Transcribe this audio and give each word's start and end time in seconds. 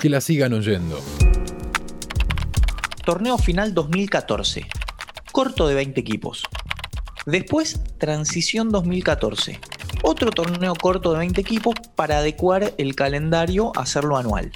Que 0.00 0.08
la 0.08 0.20
sigan 0.20 0.52
oyendo. 0.52 1.00
Torneo 3.04 3.36
final 3.36 3.74
2014. 3.74 4.64
Corto 5.32 5.66
de 5.66 5.74
20 5.74 6.00
equipos. 6.00 6.44
Después, 7.26 7.80
Transición 7.98 8.70
2014. 8.70 9.58
Otro 10.04 10.30
torneo 10.30 10.74
corto 10.76 11.12
de 11.12 11.18
20 11.18 11.40
equipos 11.40 11.74
para 11.96 12.18
adecuar 12.18 12.74
el 12.78 12.94
calendario 12.94 13.72
a 13.76 13.80
hacerlo 13.82 14.16
anual. 14.16 14.52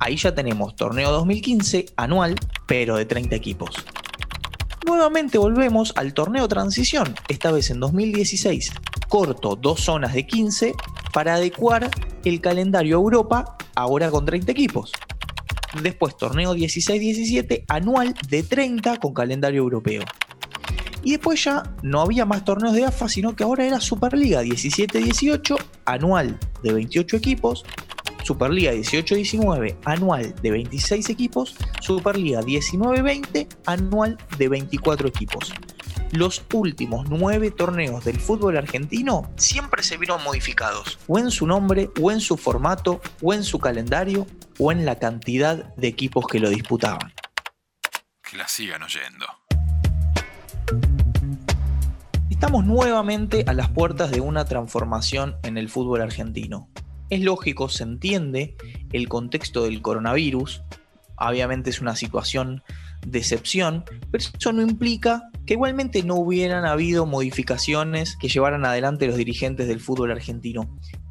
Ahí 0.00 0.16
ya 0.16 0.34
tenemos 0.34 0.74
torneo 0.74 1.12
2015 1.12 1.86
anual, 1.96 2.36
pero 2.66 2.96
de 2.96 3.04
30 3.04 3.36
equipos. 3.36 3.76
Nuevamente 4.86 5.36
volvemos 5.36 5.92
al 5.96 6.14
torneo 6.14 6.48
transición, 6.48 7.14
esta 7.28 7.50
vez 7.52 7.70
en 7.70 7.80
2016, 7.80 8.72
corto 9.08 9.56
dos 9.56 9.80
zonas 9.80 10.14
de 10.14 10.26
15 10.26 10.74
para 11.12 11.34
adecuar 11.34 11.90
el 12.24 12.40
calendario 12.40 12.96
a 12.96 13.00
Europa, 13.00 13.55
ahora 13.76 14.10
con 14.10 14.24
30 14.24 14.50
equipos. 14.50 14.90
Después 15.82 16.16
torneo 16.16 16.54
16-17 16.54 17.64
anual 17.68 18.14
de 18.28 18.42
30 18.42 18.96
con 18.98 19.14
calendario 19.14 19.60
europeo. 19.60 20.02
Y 21.04 21.12
después 21.12 21.44
ya 21.44 21.62
no 21.84 22.00
había 22.00 22.24
más 22.24 22.44
torneos 22.44 22.74
de 22.74 22.84
AFA, 22.84 23.08
sino 23.08 23.36
que 23.36 23.44
ahora 23.44 23.64
era 23.64 23.80
Superliga 23.80 24.42
17-18, 24.42 25.56
anual 25.84 26.36
de 26.64 26.72
28 26.72 27.16
equipos, 27.16 27.64
Superliga 28.24 28.72
18-19, 28.72 29.76
anual 29.84 30.34
de 30.42 30.50
26 30.50 31.08
equipos, 31.10 31.54
Superliga 31.80 32.40
19-20, 32.40 33.46
anual 33.66 34.18
de 34.36 34.48
24 34.48 35.06
equipos. 35.06 35.52
Los 36.12 36.44
últimos 36.52 37.08
nueve 37.10 37.50
torneos 37.50 38.04
del 38.04 38.20
fútbol 38.20 38.56
argentino 38.56 39.30
siempre 39.36 39.82
se 39.82 39.96
vieron 39.96 40.22
modificados, 40.22 40.98
o 41.08 41.18
en 41.18 41.30
su 41.30 41.46
nombre, 41.46 41.90
o 42.00 42.12
en 42.12 42.20
su 42.20 42.36
formato, 42.36 43.00
o 43.20 43.34
en 43.34 43.42
su 43.42 43.58
calendario, 43.58 44.26
o 44.58 44.70
en 44.70 44.86
la 44.86 44.98
cantidad 44.98 45.74
de 45.74 45.88
equipos 45.88 46.26
que 46.26 46.38
lo 46.38 46.48
disputaban. 46.48 47.12
Que 48.22 48.36
la 48.36 48.46
sigan 48.46 48.82
oyendo. 48.84 49.26
Estamos 52.30 52.64
nuevamente 52.64 53.44
a 53.46 53.52
las 53.52 53.68
puertas 53.70 54.10
de 54.10 54.20
una 54.20 54.44
transformación 54.44 55.36
en 55.42 55.58
el 55.58 55.68
fútbol 55.68 56.02
argentino. 56.02 56.70
Es 57.10 57.20
lógico, 57.20 57.68
se 57.68 57.82
entiende 57.82 58.56
el 58.92 59.08
contexto 59.08 59.64
del 59.64 59.82
coronavirus, 59.82 60.62
obviamente 61.18 61.70
es 61.70 61.80
una 61.80 61.96
situación 61.96 62.62
de 63.06 63.18
excepción, 63.18 63.84
pero 64.10 64.24
eso 64.38 64.52
no 64.52 64.62
implica 64.62 65.30
que 65.46 65.54
igualmente 65.54 66.02
no 66.02 66.16
hubieran 66.16 66.66
habido 66.66 67.06
modificaciones 67.06 68.16
que 68.16 68.28
llevaran 68.28 68.64
adelante 68.64 69.06
los 69.06 69.16
dirigentes 69.16 69.68
del 69.68 69.80
fútbol 69.80 70.10
argentino. 70.10 70.68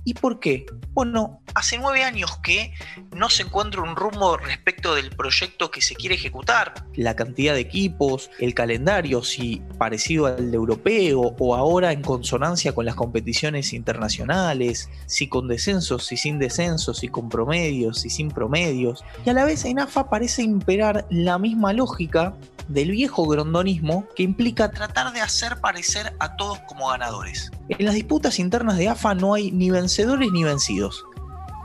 ¿Y 0.07 0.13
por 0.13 0.39
qué? 0.39 0.67
Bueno, 0.93 1.41
hace 1.55 1.79
nueve 1.79 2.03
años 2.03 2.37
que 2.37 2.71
no 3.11 3.29
se 3.31 3.41
encuentra 3.41 3.81
un 3.81 3.95
rumbo 3.95 4.37
respecto 4.37 4.93
del 4.93 5.09
proyecto 5.09 5.71
que 5.71 5.81
se 5.81 5.95
quiere 5.95 6.13
ejecutar. 6.13 6.75
La 6.93 7.15
cantidad 7.15 7.55
de 7.55 7.61
equipos, 7.61 8.29
el 8.39 8.53
calendario, 8.53 9.23
si 9.23 9.63
parecido 9.79 10.27
al 10.27 10.53
europeo 10.53 11.35
o 11.39 11.55
ahora 11.55 11.91
en 11.91 12.03
consonancia 12.03 12.75
con 12.75 12.85
las 12.85 12.93
competiciones 12.93 13.73
internacionales, 13.73 14.91
si 15.07 15.27
con 15.27 15.47
descensos, 15.47 16.05
si 16.05 16.17
sin 16.17 16.37
descensos, 16.37 16.99
si 16.99 17.07
con 17.07 17.27
promedios, 17.27 18.01
si 18.01 18.11
sin 18.11 18.29
promedios. 18.29 19.03
Y 19.25 19.31
a 19.31 19.33
la 19.33 19.43
vez 19.43 19.65
en 19.65 19.79
AFA 19.79 20.07
parece 20.07 20.43
imperar 20.43 21.07
la 21.09 21.39
misma 21.39 21.73
lógica 21.73 22.35
del 22.67 22.91
viejo 22.91 23.25
grondonismo 23.27 24.07
que 24.15 24.21
implica 24.21 24.69
tratar 24.69 25.13
de 25.13 25.21
hacer 25.21 25.59
parecer 25.61 26.15
a 26.19 26.35
todos 26.35 26.59
como 26.67 26.89
ganadores. 26.89 27.51
En 27.69 27.85
las 27.85 27.95
disputas 27.95 28.39
internas 28.39 28.77
de 28.77 28.89
AFA 28.89 29.15
no 29.15 29.33
hay 29.33 29.51
ni 29.51 29.69
vencedores 29.71 30.31
ni 30.31 30.43
vencidos. 30.43 31.05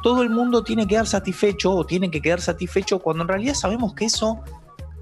Todo 0.03 0.23
el 0.23 0.31
mundo 0.31 0.65
tiene 0.65 0.83
que 0.83 0.91
quedar 0.91 1.07
satisfecho 1.07 1.73
o 1.73 1.85
tiene 1.85 2.11
que 2.11 2.23
quedar 2.23 2.41
satisfecho 2.41 3.01
cuando 3.01 3.23
en 3.23 3.29
realidad 3.29 3.55
sabemos 3.55 3.95
que 3.95 4.07
eso 4.07 4.41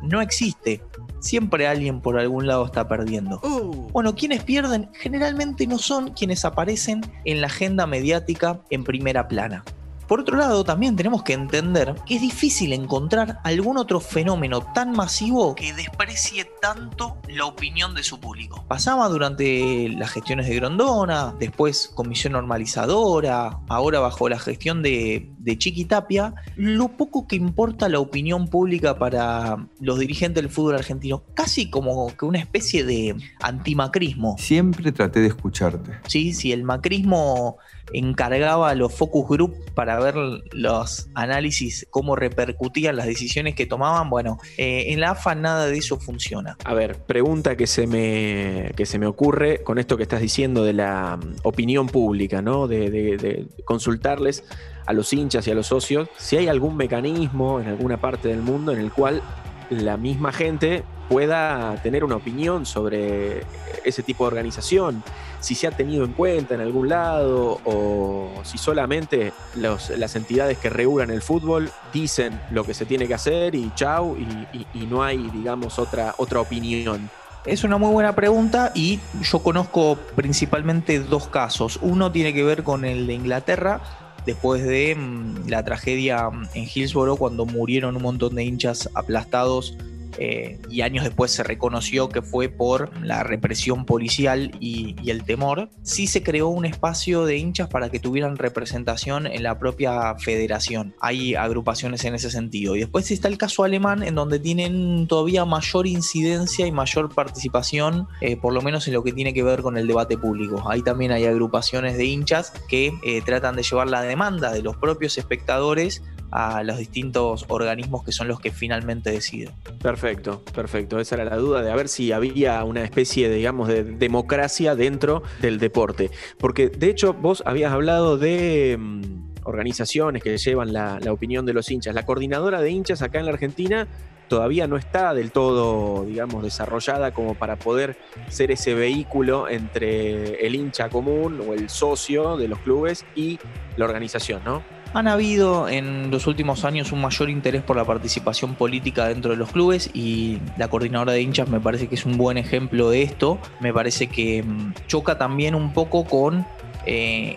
no 0.02 0.20
existe. 0.20 0.82
Siempre 1.20 1.68
alguien 1.68 2.00
por 2.00 2.18
algún 2.18 2.46
lado 2.46 2.64
está 2.64 2.88
perdiendo. 2.88 3.40
Uh. 3.42 3.90
Bueno, 3.92 4.14
quienes 4.14 4.42
pierden 4.42 4.90
generalmente 4.92 5.66
no 5.66 5.78
son 5.78 6.10
quienes 6.10 6.44
aparecen 6.44 7.00
en 7.24 7.40
la 7.40 7.46
agenda 7.46 7.86
mediática 7.86 8.60
en 8.70 8.84
primera 8.84 9.28
plana. 9.28 9.64
Por 10.08 10.20
otro 10.20 10.38
lado, 10.38 10.64
también 10.64 10.96
tenemos 10.96 11.22
que 11.22 11.34
entender 11.34 11.94
que 12.06 12.14
es 12.16 12.22
difícil 12.22 12.72
encontrar 12.72 13.40
algún 13.44 13.76
otro 13.76 14.00
fenómeno 14.00 14.62
tan 14.72 14.92
masivo 14.92 15.54
que 15.54 15.74
desprecie 15.74 16.46
tanto 16.62 17.18
la 17.28 17.44
opinión 17.44 17.94
de 17.94 18.02
su 18.02 18.18
público. 18.18 18.64
Pasaba 18.66 19.06
durante 19.08 19.90
las 19.90 20.10
gestiones 20.10 20.48
de 20.48 20.54
Grondona, 20.54 21.34
después 21.38 21.92
comisión 21.94 22.32
normalizadora, 22.32 23.60
ahora 23.68 24.00
bajo 24.00 24.30
la 24.30 24.38
gestión 24.38 24.82
de, 24.82 25.30
de 25.48 25.56
Chiqui 25.56 25.86
Tapia, 25.86 26.34
lo 26.56 26.88
poco 26.88 27.26
que 27.26 27.34
importa 27.34 27.88
la 27.88 28.00
opinión 28.00 28.48
pública 28.48 28.98
para 28.98 29.66
los 29.80 29.98
dirigentes 29.98 30.42
del 30.42 30.52
fútbol 30.52 30.74
argentino, 30.74 31.22
casi 31.32 31.70
como 31.70 32.14
que 32.14 32.26
una 32.26 32.38
especie 32.38 32.84
de 32.84 33.16
antimacrismo. 33.40 34.36
Siempre 34.38 34.92
traté 34.92 35.20
de 35.20 35.28
escucharte. 35.28 35.92
Sí, 36.06 36.34
sí, 36.34 36.52
el 36.52 36.64
macrismo 36.64 37.56
encargaba 37.94 38.68
a 38.68 38.74
los 38.74 38.94
focus 38.94 39.26
group 39.26 39.54
para 39.72 39.98
ver 39.98 40.14
los 40.52 41.08
análisis, 41.14 41.86
cómo 41.88 42.14
repercutían 42.14 42.96
las 42.96 43.06
decisiones 43.06 43.54
que 43.54 43.64
tomaban. 43.64 44.10
Bueno, 44.10 44.38
eh, 44.58 44.86
en 44.88 45.00
la 45.00 45.12
AFA 45.12 45.34
nada 45.34 45.66
de 45.66 45.78
eso 45.78 45.98
funciona. 45.98 46.58
A 46.64 46.74
ver, 46.74 46.98
pregunta 46.98 47.56
que 47.56 47.66
se 47.66 47.86
me, 47.86 48.72
que 48.76 48.84
se 48.84 48.98
me 48.98 49.06
ocurre 49.06 49.62
con 49.62 49.78
esto 49.78 49.96
que 49.96 50.02
estás 50.02 50.20
diciendo 50.20 50.62
de 50.64 50.74
la 50.74 51.16
mm, 51.16 51.36
opinión 51.44 51.86
pública, 51.86 52.42
¿no? 52.42 52.68
De, 52.68 52.90
de 52.90 53.46
consultarles 53.64 54.44
a 54.88 54.94
los 54.94 55.12
hinchas 55.12 55.46
y 55.46 55.50
a 55.50 55.54
los 55.54 55.66
socios 55.66 56.08
si 56.16 56.38
hay 56.38 56.48
algún 56.48 56.76
mecanismo 56.76 57.60
en 57.60 57.68
alguna 57.68 57.98
parte 57.98 58.28
del 58.28 58.40
mundo 58.40 58.72
en 58.72 58.80
el 58.80 58.90
cual 58.90 59.22
la 59.68 59.98
misma 59.98 60.32
gente 60.32 60.82
pueda 61.10 61.76
tener 61.82 62.04
una 62.04 62.16
opinión 62.16 62.64
sobre 62.64 63.42
ese 63.84 64.02
tipo 64.02 64.24
de 64.24 64.28
organización, 64.28 65.02
si 65.40 65.54
se 65.54 65.66
ha 65.66 65.70
tenido 65.70 66.04
en 66.04 66.12
cuenta 66.12 66.54
en 66.54 66.60
algún 66.60 66.88
lado 66.88 67.60
o 67.64 68.30
si 68.44 68.58
solamente 68.58 69.32
las 69.54 70.16
entidades 70.16 70.58
que 70.58 70.70
regulan 70.70 71.10
el 71.10 71.22
fútbol 71.22 71.70
dicen 71.92 72.40
lo 72.50 72.64
que 72.64 72.74
se 72.74 72.86
tiene 72.86 73.06
que 73.06 73.14
hacer 73.14 73.54
y 73.54 73.70
chau 73.74 74.16
y, 74.16 74.86
no 74.86 75.02
hay, 75.02 75.18
digamos, 75.30 75.78
otra, 75.78 76.14
otra 76.16 76.40
opinión. 76.40 77.10
Es 77.44 77.64
una 77.64 77.78
muy 77.78 77.90
buena 77.90 78.14
pregunta 78.14 78.72
y 78.74 79.00
yo 79.22 79.38
conozco 79.38 79.96
principalmente 80.14 80.98
dos 80.98 81.28
casos. 81.28 81.78
Uno 81.80 82.10
tiene 82.12 82.34
que 82.34 82.42
ver 82.42 82.62
con 82.62 82.84
el 82.84 83.06
de 83.06 83.14
Inglaterra, 83.14 83.80
después 84.26 84.62
de 84.64 84.94
mm, 84.94 85.48
la 85.48 85.64
tragedia 85.64 86.28
en 86.54 86.64
Hillsborough 86.64 87.18
cuando 87.18 87.46
murieron 87.46 87.96
un 87.96 88.02
montón 88.02 88.34
de 88.34 88.44
hinchas 88.44 88.88
aplastados 88.94 89.76
eh, 90.18 90.58
y 90.68 90.82
años 90.82 91.04
después 91.04 91.30
se 91.30 91.42
reconoció 91.42 92.08
que 92.08 92.22
fue 92.22 92.48
por 92.48 92.90
la 93.04 93.22
represión 93.22 93.84
policial 93.84 94.50
y, 94.60 94.96
el 95.08 95.24
temor, 95.24 95.70
sí 95.82 96.06
se 96.06 96.22
creó 96.22 96.48
un 96.48 96.66
espacio 96.66 97.24
de 97.24 97.38
hinchas 97.38 97.68
para 97.68 97.88
que 97.88 97.98
tuvieran 97.98 98.36
representación 98.36 99.26
en 99.26 99.42
la 99.42 99.58
propia 99.58 100.14
federación. 100.16 100.94
Hay 101.00 101.34
agrupaciones 101.34 102.04
en 102.04 102.14
ese 102.14 102.30
sentido. 102.30 102.76
Y 102.76 102.80
después 102.80 103.10
está 103.10 103.28
el 103.28 103.38
caso 103.38 103.64
alemán, 103.64 104.02
en 104.02 104.14
donde 104.14 104.38
tienen 104.38 105.06
todavía 105.06 105.44
mayor 105.46 105.86
incidencia 105.86 106.66
y 106.66 106.72
mayor 106.72 107.14
participación, 107.14 108.06
eh, 108.20 108.36
por 108.36 108.52
lo 108.52 108.60
menos 108.60 108.86
en 108.86 108.94
lo 108.94 109.02
que 109.02 109.12
tiene 109.12 109.32
que 109.32 109.42
ver 109.42 109.62
con 109.62 109.78
el 109.78 109.86
debate 109.86 110.18
público. 110.18 110.68
Ahí 110.68 110.82
también 110.82 111.12
hay 111.12 111.24
agrupaciones 111.24 111.96
de 111.96 112.04
hinchas 112.04 112.52
que 112.68 112.92
eh, 113.02 113.22
tratan 113.24 113.56
de 113.56 113.62
llevar 113.62 113.88
la 113.88 114.02
demanda 114.02 114.52
de 114.52 114.62
los 114.62 114.76
propios 114.76 115.16
espectadores 115.16 116.02
a 116.30 116.62
los 116.62 116.78
distintos 116.78 117.44
organismos 117.48 118.04
que 118.04 118.12
son 118.12 118.28
los 118.28 118.40
que 118.40 118.50
finalmente 118.50 119.10
deciden. 119.10 119.50
Perfecto, 119.80 120.42
perfecto. 120.54 120.98
Esa 120.98 121.16
era 121.16 121.24
la 121.24 121.36
duda 121.36 121.62
de 121.62 121.70
a 121.70 121.76
ver 121.76 121.88
si 121.88 122.12
había 122.12 122.62
una 122.64 122.84
especie, 122.84 123.30
digamos, 123.30 123.68
de 123.68 123.84
democracia 123.84 124.74
dentro 124.74 125.22
del 125.40 125.58
deporte. 125.58 126.10
Porque 126.38 126.68
de 126.68 126.90
hecho 126.90 127.14
vos 127.14 127.42
habías 127.46 127.72
hablado 127.72 128.18
de 128.18 128.76
mm, 128.78 129.28
organizaciones 129.44 130.22
que 130.22 130.36
llevan 130.36 130.72
la, 130.72 131.00
opinión 131.10 131.46
de 131.46 131.54
los 131.54 131.70
hinchas. 131.70 131.94
La 131.94 132.04
coordinadora 132.04 132.60
de 132.60 132.70
hinchas 132.70 133.02
acá 133.02 133.18
en 133.18 133.26
la 133.26 133.32
Argentina 133.32 133.88
todavía 134.28 134.66
no 134.66 134.76
está 134.76 135.14
del 135.14 135.32
todo, 135.32 136.04
digamos, 136.04 136.42
desarrollada 136.42 137.12
como 137.12 137.34
para 137.34 137.56
poder 137.56 137.96
ser 138.28 138.50
ese 138.50 138.74
vehículo 138.74 139.48
entre 139.48 140.46
el 140.46 140.54
hincha 140.54 140.90
común 140.90 141.40
o 141.48 141.54
el 141.54 141.70
socio 141.70 142.36
de 142.36 142.46
los 142.46 142.58
clubes 142.58 143.06
y 143.16 143.38
la 143.78 143.86
organización, 143.86 144.42
¿no? 144.44 144.62
Han 144.94 145.06
habido 145.06 145.68
en 145.68 146.10
los 146.10 146.26
últimos 146.26 146.64
años 146.64 146.92
un 146.92 147.00
mayor 147.00 147.28
interés 147.28 147.62
por 147.62 147.76
la 147.76 147.84
participación 147.84 148.54
política 148.54 149.06
dentro 149.06 149.30
de 149.30 149.36
los 149.36 149.50
clubes 149.50 149.90
y 149.92 150.38
la 150.56 150.68
coordinadora 150.68 151.12
de 151.12 151.20
hinchas 151.20 151.48
me 151.48 151.60
parece 151.60 151.88
que 151.88 151.94
es 151.94 152.06
un 152.06 152.16
buen 152.16 152.38
ejemplo 152.38 152.88
de 152.88 153.02
esto. 153.02 153.38
Me 153.60 153.72
parece 153.72 154.06
que 154.06 154.42
mm, 154.42 154.72
choca 154.86 155.18
también 155.18 155.54
un 155.54 155.74
poco 155.74 156.04
con 156.04 156.46
eh, 156.86 157.36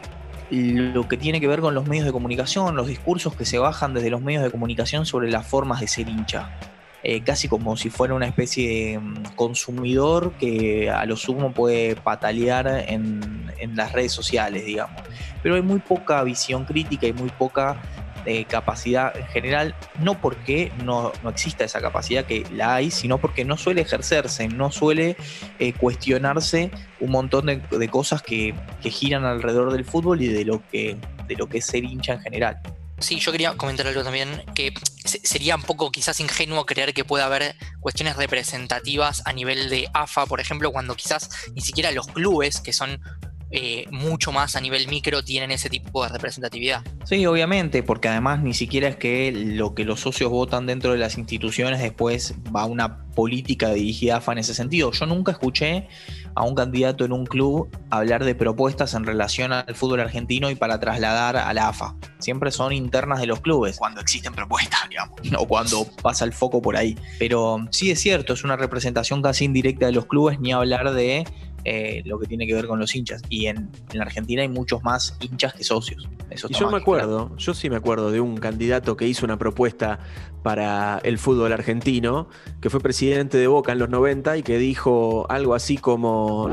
lo 0.50 1.08
que 1.08 1.18
tiene 1.18 1.42
que 1.42 1.48
ver 1.48 1.60
con 1.60 1.74
los 1.74 1.88
medios 1.88 2.06
de 2.06 2.12
comunicación, 2.12 2.76
los 2.76 2.88
discursos 2.88 3.36
que 3.36 3.46
se 3.46 3.58
bajan 3.58 3.94
desde 3.94 4.10
los 4.10 4.22
medios 4.22 4.44
de 4.44 4.52
comunicación 4.52 5.06
sobre 5.06 5.30
las 5.30 5.46
formas 5.46 5.82
de 5.82 5.88
ser 5.88 6.08
hincha. 6.08 6.50
Eh, 7.04 7.22
casi 7.24 7.48
como 7.48 7.76
si 7.78 7.90
fuera 7.90 8.14
una 8.14 8.28
especie 8.28 8.92
de 8.92 9.00
mm, 9.00 9.24
consumidor 9.36 10.34
que 10.34 10.90
a 10.92 11.06
lo 11.06 11.18
sumo 11.18 11.52
puede 11.52 11.96
patalear 11.96 12.86
en, 12.88 13.42
las 13.76 13.92
redes 13.92 14.12
sociales, 14.12 14.66
digamos. 14.66 15.02
Pero 15.42 15.56
hay 15.56 15.62
muy 15.62 15.80
poca 15.80 16.24
visión 16.24 16.66
crítica 16.66 17.08
y 17.08 17.14
muy 17.14 17.30
poca 17.30 17.82
eh, 18.26 18.46
capacidad 18.46 19.18
en 19.18 19.26
general, 19.28 19.76
no 20.00 20.22
porque 20.22 20.72
no, 20.84 21.12
exista 21.28 21.64
esa 21.64 21.82
capacidad 21.82 22.24
que 22.24 22.46
la 22.52 22.76
hay, 22.76 22.92
sino 22.92 23.18
porque 23.18 23.46
no 23.46 23.58
suele 23.58 23.82
ejercerse, 23.82 24.48
no 24.48 24.72
suele 24.72 25.18
eh, 25.58 25.74
cuestionarse 25.74 26.70
un 27.00 27.10
montón 27.10 27.48
de, 27.48 27.90
cosas 27.90 28.22
que, 28.22 28.54
giran 28.84 29.26
alrededor 29.26 29.72
del 29.72 29.86
fútbol 29.86 30.22
y 30.22 30.28
de 30.28 30.46
lo 30.46 30.62
que, 30.70 30.98
de 31.28 31.36
lo 31.36 31.48
que 31.48 31.58
es 31.58 31.66
ser 31.66 31.84
hincha 31.84 32.14
en 32.14 32.22
general. 32.22 32.62
Sí, 33.00 33.20
yo 33.20 33.32
quería 33.32 33.56
comentar 33.56 33.88
algo 33.88 34.04
también, 34.04 34.44
que 34.54 34.72
sería 35.04 35.56
un 35.56 35.64
poco 35.64 35.92
quizás 35.92 36.20
ingenuo 36.20 36.68
creer 36.68 36.94
que 36.94 37.04
pueda 37.04 37.26
haber 37.26 37.56
cuestiones 37.80 38.16
representativas 38.18 39.24
a 39.26 39.34
nivel 39.34 39.70
de 39.72 39.90
AFA, 39.94 40.28
por 40.28 40.40
ejemplo, 40.40 40.72
cuando 40.72 40.96
quizás 40.96 41.32
ni 41.56 41.62
siquiera 41.62 41.90
los 41.92 42.06
clubes, 42.06 42.62
que 42.62 42.72
son 42.72 43.02
eh, 43.54 43.86
mucho 43.92 44.32
más 44.32 44.56
a 44.56 44.62
nivel 44.62 44.88
micro 44.88 45.24
tienen 45.24 45.52
ese 45.52 45.70
tipo 45.70 46.04
de 46.04 46.10
representatividad. 46.10 46.84
Sí, 47.04 47.26
obviamente, 47.26 47.84
porque 47.84 48.08
además 48.08 48.42
ni 48.42 48.54
siquiera 48.54 48.88
es 48.88 48.96
que 48.96 49.32
lo 49.32 49.76
que 49.76 49.84
los 49.84 50.00
socios 50.00 50.32
votan 50.32 50.66
dentro 50.66 50.94
de 50.94 50.98
las 50.98 51.18
instituciones 51.18 51.82
después 51.82 52.36
va 52.56 52.62
a 52.62 52.66
una 52.66 53.06
política 53.12 53.74
dirigida 53.74 54.16
a 54.16 54.18
AFA 54.18 54.32
en 54.34 54.38
ese 54.38 54.54
sentido. 54.54 54.92
Yo 54.92 55.06
nunca 55.06 55.34
escuché 55.34 55.88
a 56.34 56.44
un 56.44 56.56
candidato 56.56 57.04
en 57.04 57.12
un 57.12 57.26
club 57.26 57.70
hablar 57.90 58.24
de 58.24 58.36
propuestas 58.36 58.94
en 58.94 59.04
relación 59.04 59.52
al 59.52 59.76
fútbol 59.76 60.00
argentino 60.00 60.50
y 60.50 60.56
para 60.56 60.80
trasladar 60.80 61.36
a 61.36 61.54
la 61.54 61.68
AFA. 61.68 61.96
Siempre 62.20 62.52
son 62.52 62.72
internas 62.72 63.20
de 63.20 63.28
los 63.28 63.42
clubes, 63.42 63.78
cuando 63.78 64.00
existen 64.00 64.34
propuestas, 64.34 64.88
digamos, 64.90 65.20
o 65.38 65.46
cuando 65.46 65.86
pasa 66.02 66.26
el 66.26 66.34
foco 66.34 66.62
por 66.62 66.78
ahí. 66.78 66.98
Pero 67.20 67.66
sí 67.72 67.92
es 67.92 68.00
cierto, 68.00 68.34
es 68.34 68.44
una 68.44 68.56
representación 68.56 69.22
casi 69.22 69.46
indirecta 69.46 69.88
de 69.88 69.92
los 69.92 70.06
clubes, 70.06 70.40
ni 70.40 70.54
hablar 70.54 70.94
de 70.94 71.26
eh, 71.64 72.02
lo 72.06 72.20
que 72.20 72.28
tiene 72.28 72.48
que 72.48 72.54
ver 72.54 72.68
con 72.68 72.80
los 72.80 72.96
hinchas. 72.96 73.22
Y 73.30 73.48
en, 73.48 73.70
la 73.94 74.04
Argentina 74.04 74.42
hay 74.42 74.48
muchos 74.48 74.84
más 74.84 75.16
hinchas 75.20 75.54
que 75.54 75.64
socios. 75.64 76.08
Eso 76.30 76.48
y 76.50 76.54
yo 76.54 76.70
me 76.70 76.78
acuerdo, 76.78 77.36
yo 77.38 77.54
sí 77.54 77.70
me 77.70 77.76
acuerdo 77.76 78.12
de 78.12 78.22
un 78.22 78.38
candidato 78.38 78.96
que 78.96 79.06
hizo 79.06 79.26
una 79.26 79.38
propuesta 79.38 80.00
para 80.44 81.00
el 81.04 81.18
fútbol 81.18 81.52
argentino, 81.54 82.28
que 82.62 82.70
fue 82.70 82.80
presidente 82.80 83.38
de 83.38 83.48
Boca 83.48 83.74
en 83.74 83.80
los 83.80 83.90
90 83.90 84.38
y 84.38 84.44
que 84.44 84.58
dijo 84.58 85.26
algo 85.30 85.54
así 85.54 85.78
como... 85.78 86.50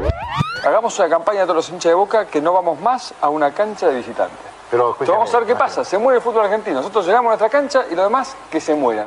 Hagamos 0.65 0.99
una 0.99 1.09
campaña 1.09 1.41
de 1.41 1.47
todos 1.47 1.57
los 1.57 1.69
hinchas 1.69 1.91
de 1.91 1.95
Boca 1.95 2.27
que 2.27 2.41
no 2.41 2.53
vamos 2.53 2.81
más 2.81 3.15
a 3.21 3.29
una 3.29 3.53
cancha 3.53 3.89
de 3.89 3.97
visitantes. 3.99 4.39
Pero 4.71 4.95
vamos 5.01 5.35
a 5.35 5.39
ver 5.39 5.47
qué 5.47 5.55
pasa, 5.55 5.83
se 5.85 5.97
muere 5.97 6.19
el 6.19 6.23
fútbol 6.23 6.45
argentino. 6.45 6.77
Nosotros 6.77 7.07
llegamos 7.07 7.31
a 7.31 7.39
nuestra 7.39 7.49
cancha 7.49 7.85
y 7.91 7.95
lo 7.95 8.05
demás 8.05 8.37
que 8.51 8.61
se 8.61 8.75
mueran. 8.75 9.07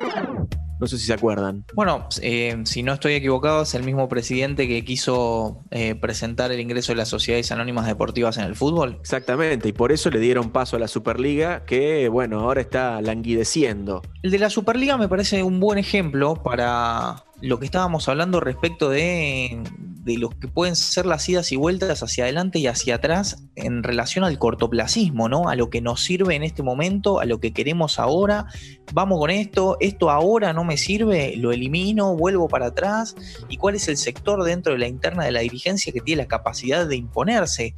No 0.81 0.87
sé 0.87 0.97
si 0.97 1.05
se 1.05 1.13
acuerdan. 1.13 1.63
Bueno, 1.75 2.07
eh, 2.23 2.59
si 2.65 2.81
no 2.81 2.93
estoy 2.93 3.13
equivocado, 3.13 3.61
es 3.61 3.75
el 3.75 3.83
mismo 3.83 4.09
presidente 4.09 4.67
que 4.67 4.83
quiso 4.83 5.63
eh, 5.69 5.93
presentar 5.93 6.51
el 6.51 6.59
ingreso 6.59 6.91
de 6.91 6.95
las 6.95 7.07
sociedades 7.07 7.51
anónimas 7.51 7.85
deportivas 7.85 8.37
en 8.37 8.45
el 8.45 8.55
fútbol. 8.55 8.97
Exactamente, 8.99 9.69
y 9.69 9.73
por 9.73 9.91
eso 9.91 10.09
le 10.09 10.19
dieron 10.19 10.49
paso 10.49 10.77
a 10.77 10.79
la 10.79 10.87
Superliga, 10.87 11.65
que 11.65 12.09
bueno, 12.09 12.39
ahora 12.39 12.61
está 12.61 12.99
languideciendo. 12.99 14.01
El 14.23 14.31
de 14.31 14.39
la 14.39 14.49
Superliga 14.49 14.97
me 14.97 15.07
parece 15.07 15.43
un 15.43 15.59
buen 15.59 15.77
ejemplo 15.77 16.33
para 16.33 17.25
lo 17.41 17.59
que 17.59 17.65
estábamos 17.65 18.09
hablando 18.09 18.39
respecto 18.39 18.89
de, 18.89 19.61
de 20.03 20.17
lo 20.17 20.29
que 20.29 20.47
pueden 20.47 20.75
ser 20.75 21.05
las 21.05 21.27
idas 21.29 21.51
y 21.51 21.55
vueltas 21.55 22.01
hacia 22.01 22.23
adelante 22.23 22.59
y 22.59 22.67
hacia 22.67 22.95
atrás 22.95 23.43
en 23.55 23.83
relación 23.83 24.25
al 24.25 24.39
cortoplacismo, 24.39 25.29
¿no? 25.29 25.47
A 25.47 25.55
lo 25.55 25.69
que 25.69 25.81
nos 25.81 26.03
sirve 26.03 26.35
en 26.35 26.43
este 26.43 26.63
momento, 26.63 27.19
a 27.19 27.25
lo 27.25 27.39
que 27.39 27.53
queremos 27.53 27.99
ahora, 27.99 28.47
vamos 28.93 29.19
con 29.19 29.29
esto, 29.29 29.77
esto 29.79 30.09
ahora 30.09 30.53
no 30.53 30.63
me 30.63 30.77
sirve, 30.77 31.35
lo 31.37 31.51
elimino, 31.51 32.15
vuelvo 32.15 32.47
para 32.47 32.67
atrás, 32.67 33.15
y 33.47 33.57
cuál 33.57 33.75
es 33.75 33.87
el 33.87 33.97
sector 33.97 34.43
dentro 34.43 34.73
de 34.73 34.79
la 34.79 34.87
interna 34.87 35.23
de 35.23 35.31
la 35.31 35.41
dirigencia 35.41 35.93
que 35.93 36.01
tiene 36.01 36.23
la 36.23 36.27
capacidad 36.27 36.87
de 36.87 36.95
imponerse. 36.95 37.75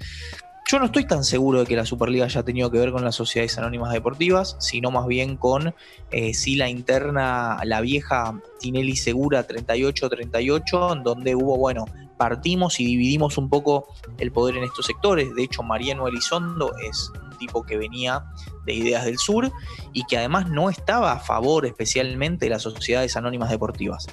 Yo 0.65 0.79
no 0.79 0.85
estoy 0.85 1.05
tan 1.05 1.25
seguro 1.25 1.59
de 1.59 1.65
que 1.65 1.75
la 1.75 1.85
Superliga 1.85 2.25
haya 2.25 2.41
tenido 2.43 2.71
que 2.71 2.79
ver 2.79 2.91
con 2.91 3.03
las 3.03 3.15
sociedades 3.15 3.57
anónimas 3.57 3.91
deportivas, 3.91 4.55
sino 4.59 4.91
más 4.91 5.07
bien 5.07 5.35
con 5.35 5.75
eh, 6.09 6.33
si 6.33 6.55
la 6.55 6.69
interna, 6.69 7.59
la 7.65 7.81
vieja 7.81 8.41
Tinelli 8.59 8.95
Segura 8.95 9.45
38-38, 9.45 10.97
en 10.97 11.03
donde 11.03 11.35
hubo, 11.35 11.57
bueno, 11.57 11.85
partimos 12.17 12.79
y 12.79 12.85
dividimos 12.85 13.37
un 13.37 13.49
poco 13.49 13.87
el 14.17 14.31
poder 14.31 14.57
en 14.57 14.63
estos 14.63 14.85
sectores. 14.85 15.33
De 15.35 15.43
hecho, 15.43 15.63
Mariano 15.63 16.07
Elizondo 16.07 16.73
es 16.77 17.11
un 17.23 17.37
tipo 17.37 17.63
que 17.63 17.77
venía 17.77 18.25
de 18.65 18.73
Ideas 18.73 19.05
del 19.05 19.17
Sur 19.17 19.51
y 19.93 20.03
que 20.05 20.17
además 20.17 20.49
no 20.49 20.69
estaba 20.69 21.11
a 21.11 21.19
favor 21.19 21.65
especialmente 21.65 22.45
de 22.45 22.51
las 22.51 22.61
sociedades 22.61 23.15
anónimas 23.17 23.49
deportivas. 23.49 24.07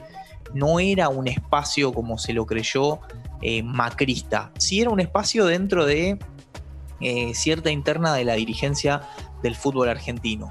No 0.55 0.81
era 0.81 1.09
un 1.09 1.29
espacio 1.29 1.93
como 1.93 2.19
se 2.19 2.33
lo 2.33 2.47
creyó 2.47 3.01
eh, 3.43 3.63
macrista, 3.63 4.53
sí 4.59 4.81
era 4.81 4.91
un 4.91 5.01
espacio 5.01 5.47
dentro 5.47 5.87
de 5.87 6.19
eh, 7.01 7.35
cierta 7.35 7.71
interna 7.71 8.15
de 8.15 8.25
la 8.25 8.35
dirigencia 8.35 9.03
del 9.43 9.55
fútbol 9.55 9.89
argentino. 9.89 10.49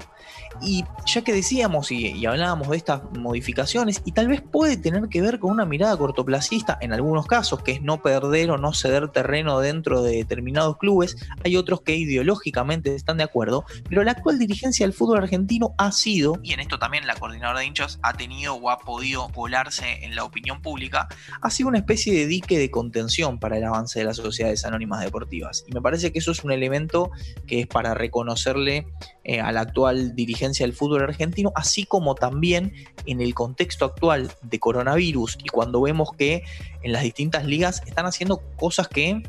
Y 0.62 0.84
ya 1.06 1.22
que 1.22 1.32
decíamos 1.32 1.90
y, 1.90 2.26
hablábamos 2.26 2.68
de 2.68 2.76
estas 2.76 3.02
modificaciones, 3.16 4.02
y 4.04 4.12
tal 4.12 4.28
vez 4.28 4.42
puede 4.42 4.76
tener 4.76 5.08
que 5.08 5.22
ver 5.22 5.38
con 5.38 5.50
una 5.50 5.64
mirada 5.64 5.96
cortoplacista 5.96 6.78
en 6.80 6.92
algunos 6.92 7.26
casos, 7.26 7.62
que 7.62 7.72
es 7.72 7.82
no 7.82 8.02
perder 8.02 8.50
o 8.50 8.58
no 8.58 8.74
ceder 8.74 9.08
terreno 9.08 9.60
dentro 9.60 10.02
de 10.02 10.16
determinados 10.16 10.76
clubes, 10.76 11.16
hay 11.44 11.56
otros 11.56 11.82
que 11.82 11.96
ideológicamente 11.96 12.94
están 12.94 13.16
de 13.16 13.24
acuerdo, 13.24 13.64
pero 13.88 14.04
la 14.04 14.12
actual 14.12 14.38
dirigencia 14.38 14.86
del 14.86 14.92
fútbol 14.92 15.18
argentino 15.18 15.74
ha 15.78 15.92
sido, 15.92 16.38
y 16.42 16.52
en 16.52 16.60
esto 16.60 16.78
también 16.78 17.06
la 17.06 17.14
coordinadora 17.14 17.60
de 17.60 17.66
hinchas 17.66 17.98
ha 18.02 18.12
tenido 18.12 18.54
o 18.54 18.70
ha 18.70 18.78
podido 18.78 19.28
colarse 19.28 20.04
en 20.04 20.14
la 20.14 20.24
opinión 20.24 20.60
pública, 20.62 21.08
ha 21.40 21.50
sido 21.50 21.68
una 21.68 21.78
especie 21.78 22.12
de 22.12 22.26
dique 22.26 22.58
de 22.58 22.70
contención 22.70 23.38
para 23.38 23.56
el 23.56 23.64
avance 23.64 23.98
de 23.98 24.04
las 24.04 24.16
sociedades 24.16 24.64
anónimas 24.64 25.02
deportivas. 25.02 25.64
Y 25.66 25.72
me 25.72 25.80
parece 25.80 26.12
que 26.12 26.18
eso 26.18 26.32
es 26.32 26.44
un 26.44 26.52
elemento 26.52 27.10
que 27.46 27.60
es 27.60 27.66
para 27.66 27.94
reconocerle 27.94 28.86
eh, 29.24 29.40
a 29.40 29.52
la 29.52 29.60
actual 29.60 30.14
dirigencia 30.14 30.39
del 30.40 30.72
fútbol 30.72 31.02
argentino, 31.02 31.52
así 31.54 31.84
como 31.84 32.14
también 32.14 32.72
en 33.06 33.20
el 33.20 33.34
contexto 33.34 33.84
actual 33.84 34.32
de 34.42 34.58
coronavirus 34.58 35.38
y 35.44 35.48
cuando 35.48 35.82
vemos 35.82 36.12
que 36.16 36.44
en 36.82 36.92
las 36.92 37.02
distintas 37.02 37.44
ligas 37.44 37.82
están 37.86 38.06
haciendo 38.06 38.42
cosas 38.56 38.88
que 38.88 39.22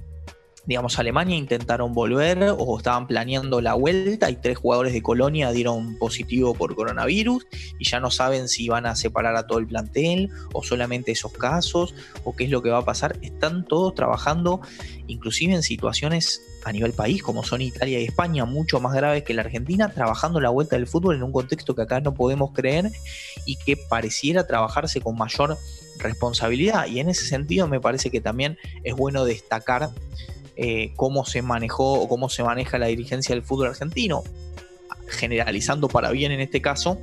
digamos, 0.66 1.00
Alemania 1.00 1.36
intentaron 1.36 1.94
volver 1.94 2.56
o 2.58 2.78
estaban 2.78 3.08
planeando 3.08 3.62
la 3.62 3.74
vuelta 3.74 4.30
y 4.30 4.36
tres 4.36 4.58
jugadores 4.58 4.94
de 4.94 5.02
Colonia 5.02 5.52
dieron 5.52 5.98
positivo 5.98 6.54
por 6.54 6.76
coronavirus 6.76 7.48
y 7.80 7.90
ya 7.90 8.00
no 8.00 8.12
saben 8.12 8.48
si 8.48 8.70
van 8.70 8.86
a 8.86 8.96
separar 8.96 9.36
a 9.36 9.48
todo 9.48 9.58
el 9.58 9.68
plantel 9.68 10.30
o 10.54 10.64
solamente 10.64 11.12
esos 11.12 11.34
casos 11.34 11.96
o 12.24 12.36
qué 12.36 12.44
es 12.46 12.52
lo 12.52 12.62
que 12.62 12.70
va 12.70 12.80
a 12.80 12.86
pasar. 12.86 13.18
Están 13.22 13.66
todos 13.66 13.96
trabajando 13.96 14.62
inclusive 15.08 15.54
en 15.54 15.64
situaciones 15.64 16.42
a 16.64 16.72
nivel 16.72 16.94
país 16.94 17.24
como 17.24 17.44
son 17.44 17.62
Italia 17.62 18.00
y 18.00 18.06
España 18.06 18.46
mucho 18.46 18.80
más 18.80 18.94
graves 18.94 19.24
que 19.24 19.34
la 19.34 19.42
Argentina, 19.42 19.90
trabajando 19.90 20.40
la 20.40 20.50
vuelta 20.50 20.76
del 20.76 20.86
fútbol 20.86 21.16
en 21.16 21.24
un 21.24 21.32
contexto 21.32 21.76
que 21.76 21.82
acá 21.82 22.02
no 22.02 22.14
podemos 22.14 22.52
creer 22.54 22.92
y 23.46 23.56
que 23.56 23.78
pareciera 23.78 24.46
trabajarse 24.46 25.02
con 25.02 25.18
mayor 25.18 25.58
responsabilidad. 25.98 26.86
Y 26.86 27.00
en 27.00 27.10
ese 27.10 27.26
sentido 27.26 27.68
me 27.68 27.80
parece 27.80 28.12
que 28.12 28.22
también 28.22 28.58
es 28.84 28.96
bueno 28.96 29.26
destacar 29.26 29.90
eh, 30.64 30.94
cómo 30.96 31.26
se 31.26 31.42
manejó 31.42 31.94
o 31.94 32.08
cómo 32.08 32.30
se 32.30 32.44
maneja 32.44 32.78
la 32.78 32.86
dirigencia 32.86 33.34
del 33.34 33.44
fútbol 33.44 33.70
argentino, 33.70 34.22
generalizando 35.08 35.88
para 35.88 36.12
bien 36.12 36.32
en 36.32 36.40
este 36.40 36.62
caso, 36.62 37.00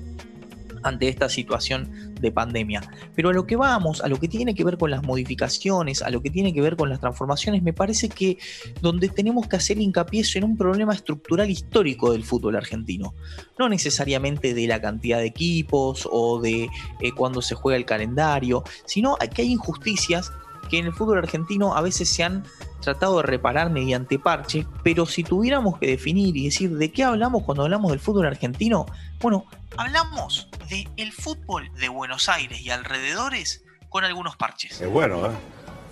ante 0.84 1.08
esta 1.08 1.28
situación 1.28 2.14
de 2.20 2.30
pandemia. 2.30 2.82
Pero 3.16 3.30
a 3.30 3.32
lo 3.32 3.48
que 3.48 3.56
vamos, 3.56 4.00
a 4.00 4.06
lo 4.06 4.20
que 4.20 4.28
tiene 4.28 4.54
que 4.54 4.62
ver 4.62 4.78
con 4.78 4.92
las 4.92 5.02
modificaciones, 5.02 6.02
a 6.02 6.10
lo 6.10 6.22
que 6.22 6.30
tiene 6.30 6.54
que 6.54 6.60
ver 6.60 6.76
con 6.76 6.88
las 6.88 7.00
transformaciones, 7.00 7.64
me 7.64 7.72
parece 7.72 8.08
que 8.08 8.38
donde 8.80 9.08
tenemos 9.08 9.48
que 9.48 9.56
hacer 9.56 9.80
hincapié 9.80 10.20
es 10.20 10.36
en 10.36 10.44
un 10.44 10.56
problema 10.56 10.94
estructural 10.94 11.50
histórico 11.50 12.12
del 12.12 12.22
fútbol 12.22 12.54
argentino. 12.54 13.12
No 13.58 13.68
necesariamente 13.68 14.54
de 14.54 14.68
la 14.68 14.80
cantidad 14.80 15.18
de 15.18 15.26
equipos 15.26 16.08
o 16.08 16.40
de 16.40 16.68
eh, 17.00 17.12
cuando 17.16 17.42
se 17.42 17.56
juega 17.56 17.76
el 17.76 17.84
calendario, 17.84 18.62
sino 18.86 19.16
que 19.34 19.42
hay 19.42 19.50
injusticias 19.50 20.30
que 20.70 20.78
en 20.78 20.86
el 20.86 20.92
fútbol 20.92 21.18
argentino 21.18 21.74
a 21.74 21.80
veces 21.80 22.08
se 22.08 22.22
han 22.22 22.44
tratado 22.80 23.18
de 23.18 23.24
reparar 23.24 23.70
mediante 23.70 24.18
parche, 24.18 24.66
pero 24.82 25.06
si 25.06 25.24
tuviéramos 25.24 25.78
que 25.78 25.86
definir 25.86 26.36
y 26.36 26.46
decir 26.46 26.76
de 26.76 26.92
qué 26.92 27.04
hablamos 27.04 27.42
cuando 27.44 27.64
hablamos 27.64 27.90
del 27.90 28.00
fútbol 28.00 28.26
argentino, 28.26 28.86
bueno, 29.20 29.46
hablamos 29.76 30.48
del 30.68 30.88
el 30.96 31.12
fútbol 31.12 31.70
de 31.74 31.88
Buenos 31.88 32.28
Aires 32.28 32.60
y 32.60 32.70
alrededores 32.70 33.64
con 33.88 34.04
algunos 34.04 34.36
parches. 34.36 34.80
Es 34.80 34.90
bueno, 34.90 35.26
¿eh? 35.26 35.34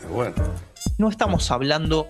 Es 0.03 0.09
bueno. 0.09 0.35
No 0.99 1.09
estamos 1.09 1.51
hablando 1.51 2.07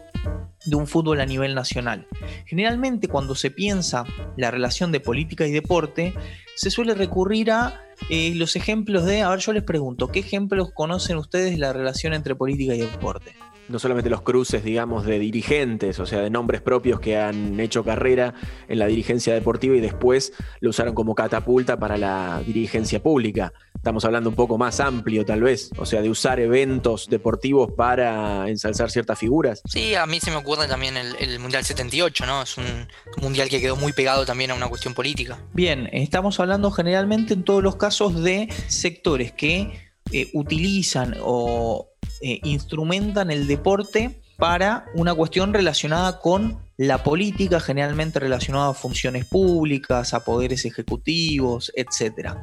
de 0.66 0.76
un 0.76 0.86
fútbol 0.86 1.20
a 1.20 1.26
nivel 1.26 1.54
nacional. 1.54 2.06
Generalmente 2.44 3.08
cuando 3.08 3.34
se 3.34 3.50
piensa 3.50 4.04
la 4.36 4.50
relación 4.50 4.92
de 4.92 5.00
política 5.00 5.46
y 5.46 5.52
deporte, 5.52 6.12
se 6.56 6.70
suele 6.70 6.94
recurrir 6.94 7.50
a 7.50 7.80
eh, 8.10 8.32
los 8.34 8.56
ejemplos 8.56 9.04
de, 9.04 9.22
a 9.22 9.30
ver, 9.30 9.38
yo 9.38 9.52
les 9.52 9.62
pregunto, 9.62 10.08
¿qué 10.08 10.20
ejemplos 10.20 10.70
conocen 10.74 11.16
ustedes 11.16 11.52
de 11.52 11.58
la 11.58 11.72
relación 11.72 12.12
entre 12.12 12.34
política 12.34 12.74
y 12.74 12.80
deporte? 12.80 13.34
No 13.68 13.78
solamente 13.78 14.10
los 14.10 14.22
cruces, 14.22 14.64
digamos, 14.64 15.04
de 15.04 15.18
dirigentes, 15.18 15.98
o 15.98 16.06
sea, 16.06 16.20
de 16.20 16.30
nombres 16.30 16.60
propios 16.60 17.00
que 17.00 17.16
han 17.16 17.58
hecho 17.60 17.84
carrera 17.84 18.34
en 18.68 18.78
la 18.78 18.86
dirigencia 18.86 19.34
deportiva 19.34 19.76
y 19.76 19.80
después 19.80 20.32
lo 20.60 20.70
usaron 20.70 20.94
como 20.94 21.14
catapulta 21.14 21.78
para 21.78 21.96
la 21.96 22.42
dirigencia 22.46 23.02
pública. 23.02 23.52
Estamos 23.74 24.04
hablando 24.04 24.30
un 24.30 24.36
poco 24.36 24.58
más 24.58 24.80
amplio, 24.80 25.24
tal 25.24 25.42
vez, 25.42 25.70
o 25.78 25.86
sea, 25.86 26.02
de 26.02 26.10
usar 26.10 26.40
eventos 26.40 27.08
deportivos 27.08 27.70
para 27.72 28.48
ensalzar 28.48 28.90
ciertas 28.90 29.18
figuras. 29.18 29.62
Sí, 29.66 29.94
a 29.94 30.06
mí 30.06 30.18
se 30.20 30.30
me 30.30 30.36
ocurre 30.36 30.66
también 30.66 30.96
el, 30.96 31.38
Mundial 31.38 31.64
78, 31.64 32.26
¿no? 32.26 32.42
Es 32.42 32.56
un 32.56 32.88
mundial 33.20 33.48
que 33.48 33.60
quedó 33.60 33.76
muy 33.76 33.92
pegado 33.92 34.24
también 34.26 34.50
a 34.50 34.54
una 34.54 34.68
cuestión 34.68 34.94
política. 34.94 35.38
Bien, 35.52 35.88
estamos 35.92 36.40
hablando 36.40 36.70
generalmente 36.70 37.34
en 37.34 37.44
todos 37.44 37.62
los 37.62 37.76
casos 37.76 38.22
de 38.22 38.48
sectores 38.68 39.32
que 39.32 39.86
eh, 40.12 40.30
utilizan 40.34 41.16
o 41.20 41.95
eh, 42.20 42.40
instrumentan 42.44 43.30
el 43.30 43.46
deporte 43.46 44.20
para 44.36 44.86
una 44.94 45.14
cuestión 45.14 45.54
relacionada 45.54 46.20
con 46.20 46.58
la 46.76 47.02
política, 47.02 47.58
generalmente 47.58 48.20
relacionada 48.20 48.70
a 48.70 48.74
funciones 48.74 49.24
públicas, 49.24 50.12
a 50.12 50.24
poderes 50.24 50.64
ejecutivos, 50.64 51.72
etc 51.74 52.36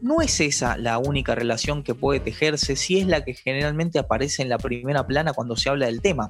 no 0.00 0.20
es 0.22 0.40
esa 0.40 0.76
la 0.76 0.98
única 0.98 1.34
relación 1.34 1.82
que 1.82 1.94
puede 1.94 2.20
tejerse, 2.20 2.76
si 2.76 2.98
es 2.98 3.06
la 3.06 3.24
que 3.24 3.34
generalmente 3.34 3.98
aparece 3.98 4.42
en 4.42 4.48
la 4.48 4.58
primera 4.58 5.06
plana 5.06 5.32
cuando 5.32 5.56
se 5.56 5.68
habla 5.68 5.86
del 5.86 6.00
tema. 6.00 6.28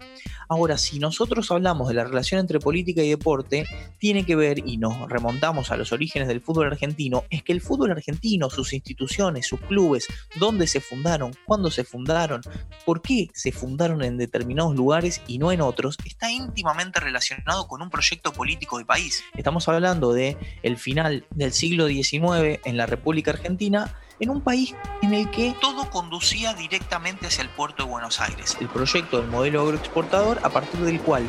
Ahora, 0.49 0.79
si 0.79 0.99
nosotros 0.99 1.51
hablamos 1.51 1.89
de 1.89 1.95
la 1.95 2.05
relación 2.05 2.41
entre 2.41 2.59
política 2.59 3.03
y 3.03 3.11
deporte, 3.11 3.67
tiene 3.99 4.25
que 4.25 4.37
ver, 4.37 4.59
y 4.67 4.77
nos 4.77 5.09
remontamos 5.09 5.71
a 5.71 5.77
los 5.77 5.93
orígenes 5.93 6.29
del 6.29 6.41
fútbol 6.41 6.67
argentino, 6.67 7.25
es 7.31 7.43
que 7.43 7.53
el 7.53 7.61
fútbol 7.61 7.93
argentino, 7.93 8.51
sus 8.51 8.73
instituciones, 8.73 9.47
sus 9.47 9.61
clubes, 9.61 10.09
dónde 10.39 10.67
se 10.67 10.81
fundaron, 10.81 11.33
cuándo 11.45 11.71
se 11.71 11.85
fundaron, 11.85 12.43
por 12.85 13.03
qué 13.03 13.29
se 13.33 13.53
fundaron 13.53 14.03
en 14.03 14.19
determinados 14.19 14.75
lugares 14.75 15.23
y 15.29 15.39
no 15.39 15.53
en 15.53 15.61
otros, 15.61 15.97
está 16.05 16.31
íntimamente 16.31 17.01
relacionado 17.01 17.69
con 17.69 17.83
un 17.83 17.91
proyecto 17.91 18.33
político 18.33 18.79
de 18.79 18.85
país. 18.85 19.23
Estamos 19.37 19.69
hablando 19.69 20.13
de 20.13 20.37
el 20.63 20.77
final 20.77 21.25
del 21.31 21.53
siglo 21.53 21.87
XIX 21.87 22.61
en 22.65 22.77
la 22.77 22.87
República 22.87 23.31
Argentina, 23.31 23.60
en 23.61 24.31
un 24.31 24.41
país 24.41 24.75
en 25.03 25.13
el 25.13 25.31
que 25.31 25.55
todo 25.61 25.91
conducía 25.91 26.55
directamente 26.55 27.27
hacia 27.27 27.43
el 27.43 27.51
puerto 27.51 27.85
de 27.85 27.91
Buenos 27.91 28.21
Aires. 28.21 28.57
El 28.61 28.69
proyecto 28.69 29.21
del 29.21 29.31
modelo 29.31 29.63
agroexportador 29.63 30.41
a 30.43 30.49
partir 30.49 30.81
del 30.81 31.01
cual 31.01 31.25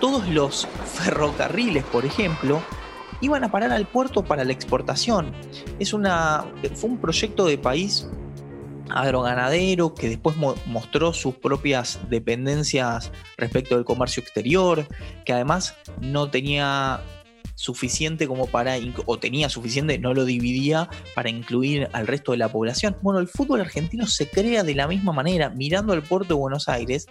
todos 0.00 0.28
los 0.28 0.68
ferrocarriles, 0.84 1.84
por 1.84 2.04
ejemplo, 2.04 2.62
iban 3.20 3.44
a 3.44 3.50
parar 3.50 3.72
al 3.72 3.86
puerto 3.86 4.24
para 4.24 4.44
la 4.44 4.52
exportación. 4.52 5.32
Es 5.78 5.94
una, 5.94 6.44
fue 6.74 6.90
un 6.90 6.98
proyecto 6.98 7.46
de 7.46 7.56
país 7.56 8.06
agroganadero 8.90 9.94
que 9.94 10.10
después 10.10 10.36
mostró 10.66 11.14
sus 11.14 11.34
propias 11.36 12.00
dependencias 12.10 13.10
respecto 13.38 13.76
del 13.76 13.84
comercio 13.86 14.22
exterior, 14.22 14.86
que 15.24 15.32
además 15.32 15.74
no 16.00 16.28
tenía 16.30 17.00
suficiente 17.54 18.26
como 18.26 18.46
para, 18.46 18.74
o 19.06 19.18
tenía 19.18 19.48
suficiente, 19.48 19.98
no 19.98 20.14
lo 20.14 20.24
dividía 20.24 20.88
para 21.14 21.30
incluir 21.30 21.88
al 21.92 22.06
resto 22.06 22.32
de 22.32 22.38
la 22.38 22.50
población. 22.50 22.96
Bueno, 23.02 23.20
el 23.20 23.28
fútbol 23.28 23.60
argentino 23.60 24.06
se 24.06 24.28
crea 24.28 24.64
de 24.64 24.74
la 24.74 24.88
misma 24.88 25.12
manera, 25.12 25.50
mirando 25.50 25.92
al 25.92 26.02
puerto 26.02 26.34
de 26.34 26.40
Buenos 26.40 26.68
Aires, 26.68 27.06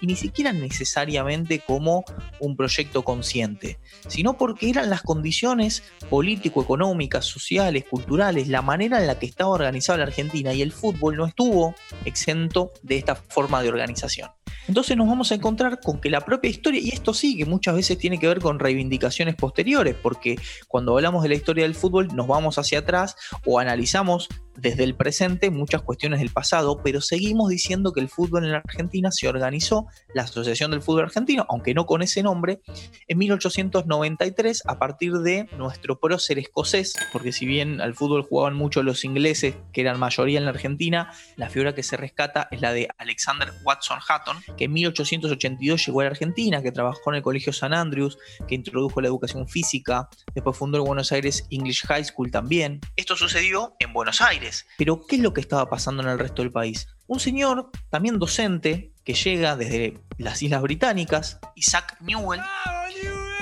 y 0.00 0.06
ni 0.06 0.16
siquiera 0.16 0.52
necesariamente 0.52 1.60
como 1.60 2.04
un 2.40 2.56
proyecto 2.56 3.02
consciente, 3.02 3.78
sino 4.06 4.36
porque 4.36 4.70
eran 4.70 4.90
las 4.90 5.02
condiciones 5.02 5.82
político-económicas, 6.10 7.24
sociales, 7.24 7.84
culturales, 7.88 8.48
la 8.48 8.62
manera 8.62 9.00
en 9.00 9.06
la 9.06 9.18
que 9.18 9.26
estaba 9.26 9.50
organizada 9.50 9.98
la 9.98 10.04
Argentina, 10.04 10.52
y 10.52 10.62
el 10.62 10.72
fútbol 10.72 11.16
no 11.16 11.26
estuvo 11.26 11.74
exento 12.04 12.72
de 12.82 12.98
esta 12.98 13.14
forma 13.14 13.62
de 13.62 13.68
organización. 13.68 14.30
Entonces 14.66 14.96
nos 14.96 15.08
vamos 15.08 15.32
a 15.32 15.34
encontrar 15.34 15.80
con 15.80 16.00
que 16.00 16.10
la 16.10 16.20
propia 16.20 16.50
historia, 16.50 16.80
y 16.80 16.90
esto 16.90 17.14
sí 17.14 17.36
que 17.36 17.46
muchas 17.46 17.74
veces 17.74 17.96
tiene 17.96 18.18
que 18.18 18.28
ver 18.28 18.38
con 18.38 18.58
reivindicaciones 18.58 19.34
posteriores, 19.34 19.94
porque 19.94 20.36
cuando 20.66 20.94
hablamos 20.94 21.22
de 21.22 21.30
la 21.30 21.34
historia 21.34 21.64
del 21.64 21.74
fútbol 21.74 22.08
nos 22.14 22.26
vamos 22.26 22.58
hacia 22.58 22.80
atrás 22.80 23.16
o 23.46 23.58
analizamos 23.58 24.28
desde 24.58 24.84
el 24.84 24.94
presente 24.94 25.50
muchas 25.50 25.82
cuestiones 25.82 26.20
del 26.20 26.30
pasado, 26.30 26.80
pero 26.82 27.00
seguimos 27.00 27.48
diciendo 27.48 27.92
que 27.92 28.00
el 28.00 28.08
fútbol 28.08 28.44
en 28.44 28.52
la 28.52 28.58
Argentina 28.58 29.10
se 29.12 29.28
organizó, 29.28 29.86
la 30.14 30.22
Asociación 30.22 30.70
del 30.72 30.82
Fútbol 30.82 31.04
Argentino, 31.04 31.46
aunque 31.48 31.74
no 31.74 31.86
con 31.86 32.02
ese 32.02 32.22
nombre, 32.22 32.60
en 33.06 33.18
1893 33.18 34.62
a 34.66 34.78
partir 34.78 35.12
de 35.14 35.48
nuestro 35.56 36.00
prócer 36.00 36.38
escocés, 36.38 36.94
porque 37.12 37.32
si 37.32 37.46
bien 37.46 37.80
al 37.80 37.94
fútbol 37.94 38.22
jugaban 38.22 38.54
mucho 38.54 38.82
los 38.82 39.04
ingleses, 39.04 39.54
que 39.72 39.80
eran 39.80 39.98
mayoría 39.98 40.38
en 40.38 40.44
la 40.44 40.50
Argentina, 40.50 41.12
la 41.36 41.48
figura 41.48 41.74
que 41.74 41.82
se 41.82 41.96
rescata 41.96 42.48
es 42.50 42.60
la 42.60 42.72
de 42.72 42.88
Alexander 42.98 43.52
Watson 43.64 43.98
Hatton, 44.06 44.38
que 44.56 44.64
en 44.64 44.72
1882 44.72 45.86
llegó 45.86 46.00
a 46.00 46.04
la 46.04 46.10
Argentina, 46.10 46.62
que 46.62 46.72
trabajó 46.72 47.10
en 47.10 47.16
el 47.16 47.22
Colegio 47.22 47.52
San 47.52 47.72
Andrews, 47.72 48.18
que 48.48 48.56
introdujo 48.56 49.00
la 49.00 49.08
educación 49.08 49.48
física, 49.48 50.08
después 50.34 50.56
fundó 50.56 50.78
en 50.78 50.84
Buenos 50.84 51.12
Aires 51.12 51.46
English 51.50 51.86
High 51.86 52.04
School 52.04 52.30
también. 52.30 52.80
Esto 52.96 53.16
sucedió 53.16 53.76
en 53.78 53.92
Buenos 53.92 54.20
Aires 54.20 54.47
pero 54.76 55.06
¿qué 55.06 55.16
es 55.16 55.22
lo 55.22 55.32
que 55.32 55.40
estaba 55.40 55.68
pasando 55.68 56.02
en 56.02 56.08
el 56.08 56.18
resto 56.18 56.42
del 56.42 56.52
país? 56.52 56.88
Un 57.06 57.20
señor, 57.20 57.70
también 57.90 58.18
docente, 58.18 58.92
que 59.04 59.14
llega 59.14 59.56
desde 59.56 60.00
las 60.18 60.42
Islas 60.42 60.62
Británicas, 60.62 61.38
Isaac 61.54 61.96
Newell, 62.00 62.40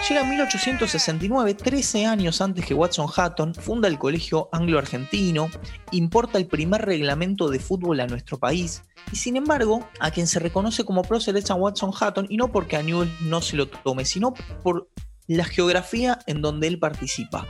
llega 0.09 0.21
en 0.21 0.31
1869, 0.31 1.55
13 1.55 2.07
años 2.07 2.41
antes 2.41 2.65
que 2.65 2.75
Watson 2.75 3.09
Hatton, 3.15 3.55
funda 3.55 3.89
el 3.89 3.99
Colegio 3.99 4.49
Anglo-Argentino, 4.53 5.51
importa 5.91 6.39
el 6.39 6.47
primer 6.47 6.83
reglamento 6.83 7.49
de 7.49 7.59
fútbol 7.59 8.01
a 8.01 8.07
nuestro 8.07 8.39
país, 8.39 8.83
y 9.11 9.17
sin 9.17 9.37
embargo, 9.37 9.89
a 9.99 10.11
quien 10.11 10.27
se 10.27 10.39
reconoce 10.39 10.85
como 10.85 11.03
prócer 11.03 11.37
es 11.37 11.51
a 11.51 11.55
Watson 11.55 11.93
Hatton, 11.99 12.27
y 12.29 12.37
no 12.37 12.53
porque 12.53 12.77
a 12.77 12.83
Newell 12.83 13.11
no 13.23 13.41
se 13.41 13.57
lo 13.57 13.69
tome, 13.69 14.05
sino 14.05 14.35
por 14.63 14.89
la 15.27 15.45
geografía 15.45 16.21
en 16.27 16.43
donde 16.43 16.69
él 16.69 16.79
participa. 16.79 17.47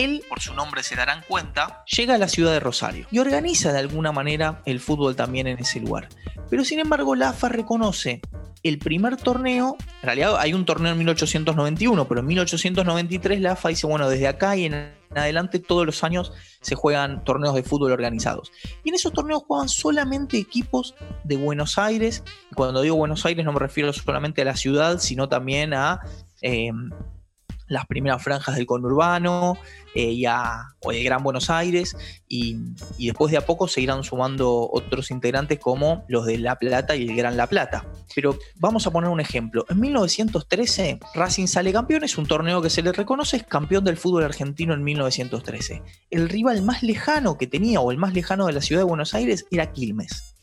Él, 0.00 0.24
por 0.30 0.40
su 0.40 0.54
nombre 0.54 0.82
se 0.82 0.96
darán 0.96 1.22
cuenta, 1.28 1.84
llega 1.84 2.14
a 2.14 2.18
la 2.18 2.26
ciudad 2.26 2.52
de 2.52 2.60
Rosario 2.60 3.06
y 3.10 3.18
organiza 3.18 3.70
de 3.70 3.80
alguna 3.80 4.12
manera 4.12 4.62
el 4.64 4.80
fútbol 4.80 5.14
también 5.14 5.46
en 5.46 5.58
ese 5.58 5.78
lugar. 5.78 6.08
Pero 6.48 6.64
sin 6.64 6.78
embargo, 6.78 7.14
la 7.14 7.30
AFA 7.30 7.50
reconoce 7.50 8.22
el 8.62 8.78
primer 8.78 9.18
torneo, 9.18 9.76
en 10.00 10.06
realidad 10.06 10.36
hay 10.38 10.54
un 10.54 10.64
torneo 10.64 10.92
en 10.92 10.98
1891, 10.98 12.08
pero 12.08 12.20
en 12.20 12.26
1893 12.26 13.40
la 13.42 13.52
AFA 13.52 13.68
dice, 13.68 13.86
bueno, 13.86 14.08
desde 14.08 14.26
acá 14.26 14.56
y 14.56 14.64
en 14.64 14.90
adelante 15.14 15.58
todos 15.58 15.84
los 15.84 16.02
años 16.02 16.32
se 16.62 16.74
juegan 16.76 17.22
torneos 17.24 17.54
de 17.54 17.62
fútbol 17.62 17.92
organizados. 17.92 18.52
Y 18.82 18.88
en 18.88 18.94
esos 18.94 19.12
torneos 19.12 19.42
juegan 19.46 19.68
solamente 19.68 20.38
equipos 20.38 20.94
de 21.24 21.36
Buenos 21.36 21.76
Aires. 21.76 22.24
Y 22.50 22.54
cuando 22.54 22.80
digo 22.80 22.96
Buenos 22.96 23.26
Aires 23.26 23.44
no 23.44 23.52
me 23.52 23.60
refiero 23.60 23.92
solamente 23.92 24.40
a 24.40 24.46
la 24.46 24.56
ciudad, 24.56 24.98
sino 24.98 25.28
también 25.28 25.74
a... 25.74 26.00
Eh, 26.40 26.70
las 27.70 27.86
primeras 27.86 28.22
franjas 28.22 28.56
del 28.56 28.66
conurbano 28.66 29.56
eh, 29.94 30.12
y 30.12 30.26
o 30.26 30.90
de 30.90 31.02
Gran 31.02 31.22
Buenos 31.22 31.48
Aires 31.50 31.96
y, 32.28 32.56
después 32.98 33.30
de 33.30 33.38
a 33.38 33.46
poco 33.46 33.68
se 33.68 33.80
irán 33.80 34.04
sumando 34.04 34.68
otros 34.70 35.10
integrantes 35.10 35.58
como 35.58 36.04
los 36.08 36.26
de 36.26 36.38
La 36.38 36.56
Plata 36.56 36.94
y 36.96 37.08
el 37.08 37.16
Gran 37.16 37.36
La 37.36 37.46
Plata. 37.46 37.86
Pero 38.14 38.36
vamos 38.56 38.86
a 38.86 38.90
poner 38.90 39.08
un 39.08 39.20
ejemplo. 39.20 39.64
En 39.68 39.80
1913 39.80 40.98
Racing 41.14 41.46
sale 41.46 41.72
campeón, 41.72 42.04
es 42.04 42.18
un 42.18 42.26
torneo 42.26 42.60
que 42.60 42.70
se 42.70 42.82
le 42.82 42.92
reconoce, 42.92 43.38
es 43.38 43.44
campeón 43.44 43.84
del 43.84 43.96
fútbol 43.96 44.24
argentino 44.24 44.74
en 44.74 44.82
1913. 44.82 45.82
El 46.10 46.28
rival 46.28 46.62
más 46.62 46.82
lejano 46.82 47.38
que 47.38 47.46
tenía 47.46 47.80
o 47.80 47.92
el 47.92 47.98
más 47.98 48.14
lejano 48.14 48.46
de 48.46 48.52
la 48.52 48.60
ciudad 48.60 48.80
de 48.80 48.88
Buenos 48.88 49.14
Aires 49.14 49.46
era 49.50 49.72
Quilmes. 49.72 50.39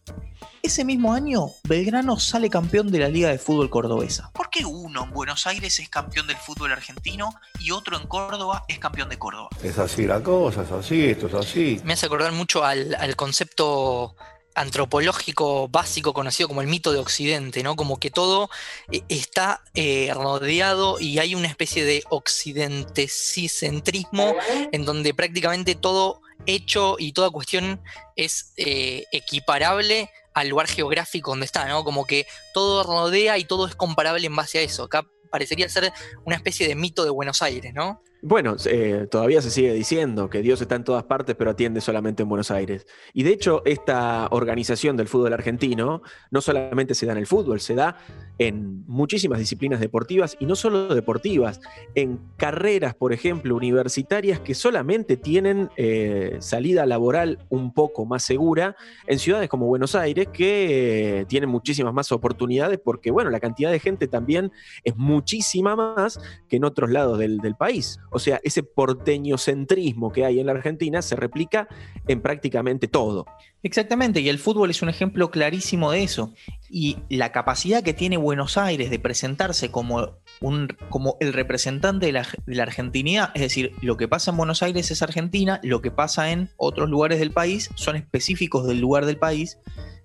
Ese 0.68 0.84
mismo 0.84 1.14
año, 1.14 1.54
Belgrano 1.64 2.20
sale 2.20 2.50
campeón 2.50 2.92
de 2.92 3.00
la 3.00 3.08
Liga 3.08 3.30
de 3.30 3.38
Fútbol 3.38 3.70
Cordobesa. 3.70 4.32
¿Por 4.34 4.50
qué 4.50 4.66
uno 4.66 5.06
en 5.06 5.12
Buenos 5.12 5.48
Aires 5.48 5.80
es 5.80 5.88
campeón 5.88 6.28
del 6.28 6.36
fútbol 6.36 6.74
argentino 6.74 7.34
y 7.58 7.72
otro 7.72 7.98
en 7.98 8.06
Córdoba 8.06 8.66
es 8.68 8.78
campeón 8.78 9.08
de 9.08 9.18
Córdoba? 9.18 9.48
Es 9.64 9.80
así 9.80 10.06
la 10.06 10.22
cosa, 10.22 10.64
es 10.64 10.72
así, 10.74 11.06
esto 11.06 11.28
es 11.28 11.36
así. 11.36 11.80
Me 11.86 11.94
hace 11.94 12.08
acordar 12.08 12.34
mucho 12.34 12.66
al, 12.66 13.16
concepto 13.16 14.18
antropológico 14.56 15.70
básico 15.70 16.12
conocido 16.12 16.50
como 16.50 16.60
el 16.60 16.68
mito 16.68 16.92
de 16.92 17.00
Occidente, 17.00 17.64
¿no? 17.64 17.78
Como 17.78 17.98
que 17.98 18.12
todo 18.12 18.50
eh, 18.92 19.04
está 19.08 19.62
eh, 19.74 20.12
rodeado 20.14 21.00
y 21.00 21.20
hay 21.20 21.34
una 21.34 21.48
especie 21.48 21.86
de 21.86 22.04
occidentecentrismo 22.10 24.36
en 24.74 24.84
donde 24.84 25.14
prácticamente 25.14 25.76
todo 25.76 26.20
hecho 26.46 26.98
y 27.00 27.14
toda 27.14 27.30
cuestión 27.30 27.80
es 28.18 28.52
eh, 28.58 29.06
equiparable 29.14 30.10
al 30.40 30.50
lugar 30.50 30.68
geográfico 30.68 31.32
donde 31.32 31.46
está, 31.46 31.66
¿no? 31.66 31.84
Como 31.84 32.06
que 32.06 32.28
todo 32.54 32.84
rodea 32.84 33.38
y 33.38 33.46
todo 33.46 33.68
es 33.68 33.76
comparable 33.76 34.26
en 34.28 34.36
base 34.36 34.60
a 34.60 34.62
eso. 34.62 34.84
Acá 34.84 35.06
parecería 35.32 35.68
ser 35.70 35.92
una 36.26 36.36
especie 36.36 36.68
de 36.68 36.76
mito 36.76 37.04
de 37.04 37.10
Buenos 37.10 37.42
Aires, 37.42 37.74
¿no? 37.74 38.02
Bueno, 38.24 38.56
eh, 38.66 39.08
todavía 39.12 39.42
se 39.42 39.52
sigue 39.52 39.74
diciendo 39.74 40.30
que 40.30 40.42
Dios 40.42 40.60
está 40.60 40.76
en 40.76 40.84
todas 40.84 41.04
partes, 41.04 41.36
pero 41.36 41.52
atiende 41.52 41.82
solamente 41.82 42.24
en 42.24 42.30
Buenos 42.30 42.50
Aires. 42.50 42.88
Y 43.14 43.22
de 43.24 43.32
hecho, 43.32 43.62
esta 43.66 44.28
organización 44.32 44.98
del 44.98 45.08
fútbol 45.08 45.34
argentino 45.34 46.02
no 46.32 46.42
solamente 46.42 46.96
se 46.96 47.06
da 47.06 47.12
en 47.12 47.20
el 47.20 47.28
fútbol, 47.28 47.60
se 47.60 47.76
da 47.76 47.98
en 48.40 48.84
muchísimas 48.88 49.38
disciplinas 49.38 49.80
deportivas 49.80 50.36
y 50.40 50.48
no 50.48 50.56
solo 50.56 50.94
deportivas, 50.96 51.60
en 51.94 52.20
carreras, 52.38 52.96
por 52.96 53.14
ejemplo, 53.14 53.56
universitarias 53.56 54.40
que 54.40 54.56
solamente 54.56 55.16
tienen 55.18 55.70
eh, 55.78 56.38
salida 56.40 56.88
laboral 56.88 57.40
un 57.50 57.72
poco 57.72 58.06
más 58.06 58.24
segura 58.24 58.76
en 59.06 59.20
ciudades 59.20 59.48
como 59.48 59.68
Buenos 59.68 59.94
Aires, 59.94 60.28
que 60.34 61.20
eh, 61.20 61.26
tienen 61.26 61.50
muchísimas 61.50 61.94
más 61.94 62.12
oportunidades 62.12 62.80
porque, 62.84 63.12
bueno, 63.12 63.30
la 63.30 63.40
cantidad 63.40 63.72
de 63.72 63.80
gente 63.80 64.08
también 64.08 64.52
es 64.84 64.96
muchísima 64.96 65.76
más 65.76 66.20
que 66.50 66.56
en 66.56 66.64
otros 66.64 66.90
lados 66.90 67.20
del, 67.20 67.38
del 67.38 67.56
país. 67.56 68.00
O 68.10 68.20
sea, 68.20 68.40
ese 68.44 68.64
porteñocentrismo 68.64 70.12
que 70.12 70.26
hay 70.26 70.40
en 70.40 70.48
la 70.48 70.54
Argentina 70.54 71.02
se 71.02 71.16
replica 71.16 71.68
en 72.08 72.22
prácticamente 72.22 72.88
todo. 72.88 73.26
Exactamente, 73.64 74.22
y 74.22 74.30
el 74.30 74.40
fútbol 74.40 74.70
es 74.70 74.82
un 74.82 74.90
ejemplo 74.90 75.30
clarísimo 75.32 75.92
de 75.92 76.04
eso. 76.04 76.34
Y 76.70 76.98
la 77.10 77.32
capacidad 77.32 77.84
que 77.84 77.94
tiene 77.94 78.18
Buenos 78.18 78.58
Aires 78.58 78.90
de 78.90 79.00
presentarse 79.00 79.72
como, 79.72 80.20
un, 80.42 80.70
como 80.90 81.18
el 81.20 81.34
representante 81.34 82.06
de 82.06 82.12
la, 82.12 82.28
de 82.46 82.56
la 82.56 82.64
argentinidad, 82.64 83.32
es 83.36 83.42
decir, 83.42 83.74
lo 83.82 83.98
que 83.98 84.08
pasa 84.08 84.32
en 84.32 84.38
Buenos 84.38 84.64
Aires 84.64 84.90
es 84.92 85.02
Argentina, 85.02 85.60
lo 85.64 85.82
que 85.82 85.92
pasa 85.92 86.32
en 86.32 86.50
otros 86.58 86.90
lugares 86.90 87.20
del 87.20 87.32
país 87.32 87.70
son 87.76 87.96
específicos 87.96 88.68
del 88.68 88.80
lugar 88.80 89.06
del 89.06 89.18
país, 89.18 89.58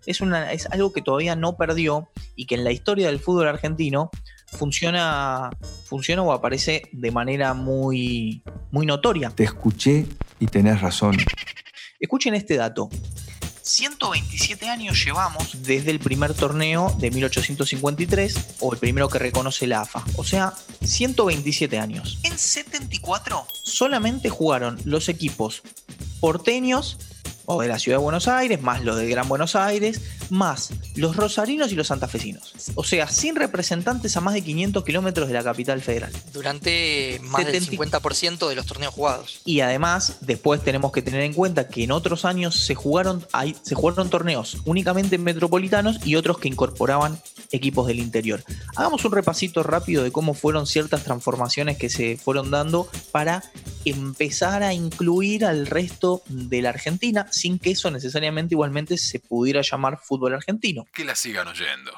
es, 0.07 0.21
una, 0.21 0.53
es 0.53 0.67
algo 0.67 0.93
que 0.93 1.03
todavía 1.03 1.37
no 1.37 1.57
perdió 1.57 2.09
y 2.35 2.47
que 2.47 2.57
en 2.57 2.65
la 2.65 2.73
historia 2.73 3.07
del 3.07 3.21
fútbol 3.21 3.49
argentino 3.49 4.11
funciona, 4.53 5.51
funciona 5.85 6.23
o 6.23 6.33
aparece 6.33 6.83
de 6.93 7.11
manera 7.11 7.55
muy, 7.55 8.43
muy 8.71 8.87
notoria. 8.87 9.31
Te 9.31 9.45
escuché 9.45 10.07
y 10.39 10.47
tenés 10.47 10.81
razón. 10.81 11.17
Escuchen 11.99 12.35
este 12.35 12.57
dato. 12.57 12.89
127 13.63 14.69
años 14.69 15.03
llevamos 15.05 15.63
desde 15.63 15.93
el 15.93 16.01
primer 16.01 16.35
torneo 16.35 16.95
de 16.99 17.11
1853, 17.13 18.57
o 18.61 18.73
el 18.73 18.79
primero 18.79 19.09
que 19.09 19.21
reconoce 19.21 19.69
la 19.69 19.83
AFA. 19.83 20.05
O 20.17 20.25
sea, 20.25 20.53
127 20.83 21.79
años. 21.79 22.19
En 22.25 22.37
74 22.37 23.47
solamente 23.63 24.31
jugaron 24.31 24.79
los 24.85 25.09
equipos 25.09 25.63
porteños 26.21 26.99
o 27.55 27.63
de 27.63 27.69
la 27.69 27.79
ciudad 27.79 27.99
de 27.99 28.03
Buenos 28.03 28.29
Aires, 28.29 28.63
más 28.63 28.85
los 28.85 28.97
del 28.97 29.09
Gran 29.09 29.29
Buenos 29.29 29.57
Aires, 29.57 30.01
más 30.31 30.71
los 30.95 31.17
rosarinos 31.17 31.73
y 31.73 31.75
los 31.75 31.89
santafesinos. 31.89 32.53
O 32.75 32.85
sea, 32.85 33.09
sin 33.09 33.37
representantes 33.37 34.17
a 34.17 34.21
más 34.21 34.35
de 34.35 34.43
500 34.43 34.85
kilómetros 34.85 35.29
de 35.29 35.35
la 35.35 35.43
capital 35.43 35.81
federal. 35.81 36.13
Durante 36.33 37.21
más 37.25 37.47
del 37.47 37.67
50% 37.67 38.49
de 38.49 38.55
los 38.55 38.67
torneos 38.67 38.95
jugados. 38.95 39.41
Y 39.45 39.61
además, 39.61 40.19
después 40.21 40.63
tenemos 40.63 40.93
que 40.93 41.03
tener 41.03 41.23
en 41.23 41.35
cuenta 41.35 41.69
que 41.69 41.85
en 41.85 41.93
otros 41.93 42.25
años 42.25 42.57
se 42.57 42.75
jugaron, 42.75 43.27
hay, 43.33 43.57
se 43.63 43.75
jugaron 43.75 44.11
torneos 44.11 44.59
únicamente 44.65 45.19
metropolitanos 45.19 46.05
y 46.05 46.17
otros 46.17 46.39
que 46.39 46.49
incorporaban 46.49 47.21
equipos 47.51 47.87
del 47.87 47.99
interior. 47.99 48.43
Hagamos 48.77 49.05
un 49.05 49.13
repasito 49.13 49.63
rápido 49.63 50.03
de 50.03 50.13
cómo 50.13 50.35
fueron 50.35 50.67
ciertas 50.67 51.05
transformaciones 51.05 51.77
que 51.77 51.91
se 51.91 52.17
fueron 52.17 52.51
dando 52.51 52.89
para 53.11 53.43
empezar 53.85 54.63
a 54.63 54.73
incluir 54.73 55.45
al 55.45 55.67
resto 55.67 56.23
de 56.29 56.63
la 56.63 56.71
Argentina 56.71 57.27
sin 57.31 57.59
que 57.59 57.73
eso 57.73 57.91
necesariamente 57.91 58.55
igualmente 58.55 58.97
se 58.99 59.21
pudiera 59.21 59.63
llamar 59.63 59.99
fútbol 60.03 60.35
argentino. 60.35 60.87
Que 60.93 61.05
la 61.05 61.15
sigan 61.15 61.49
oyendo. 61.49 61.93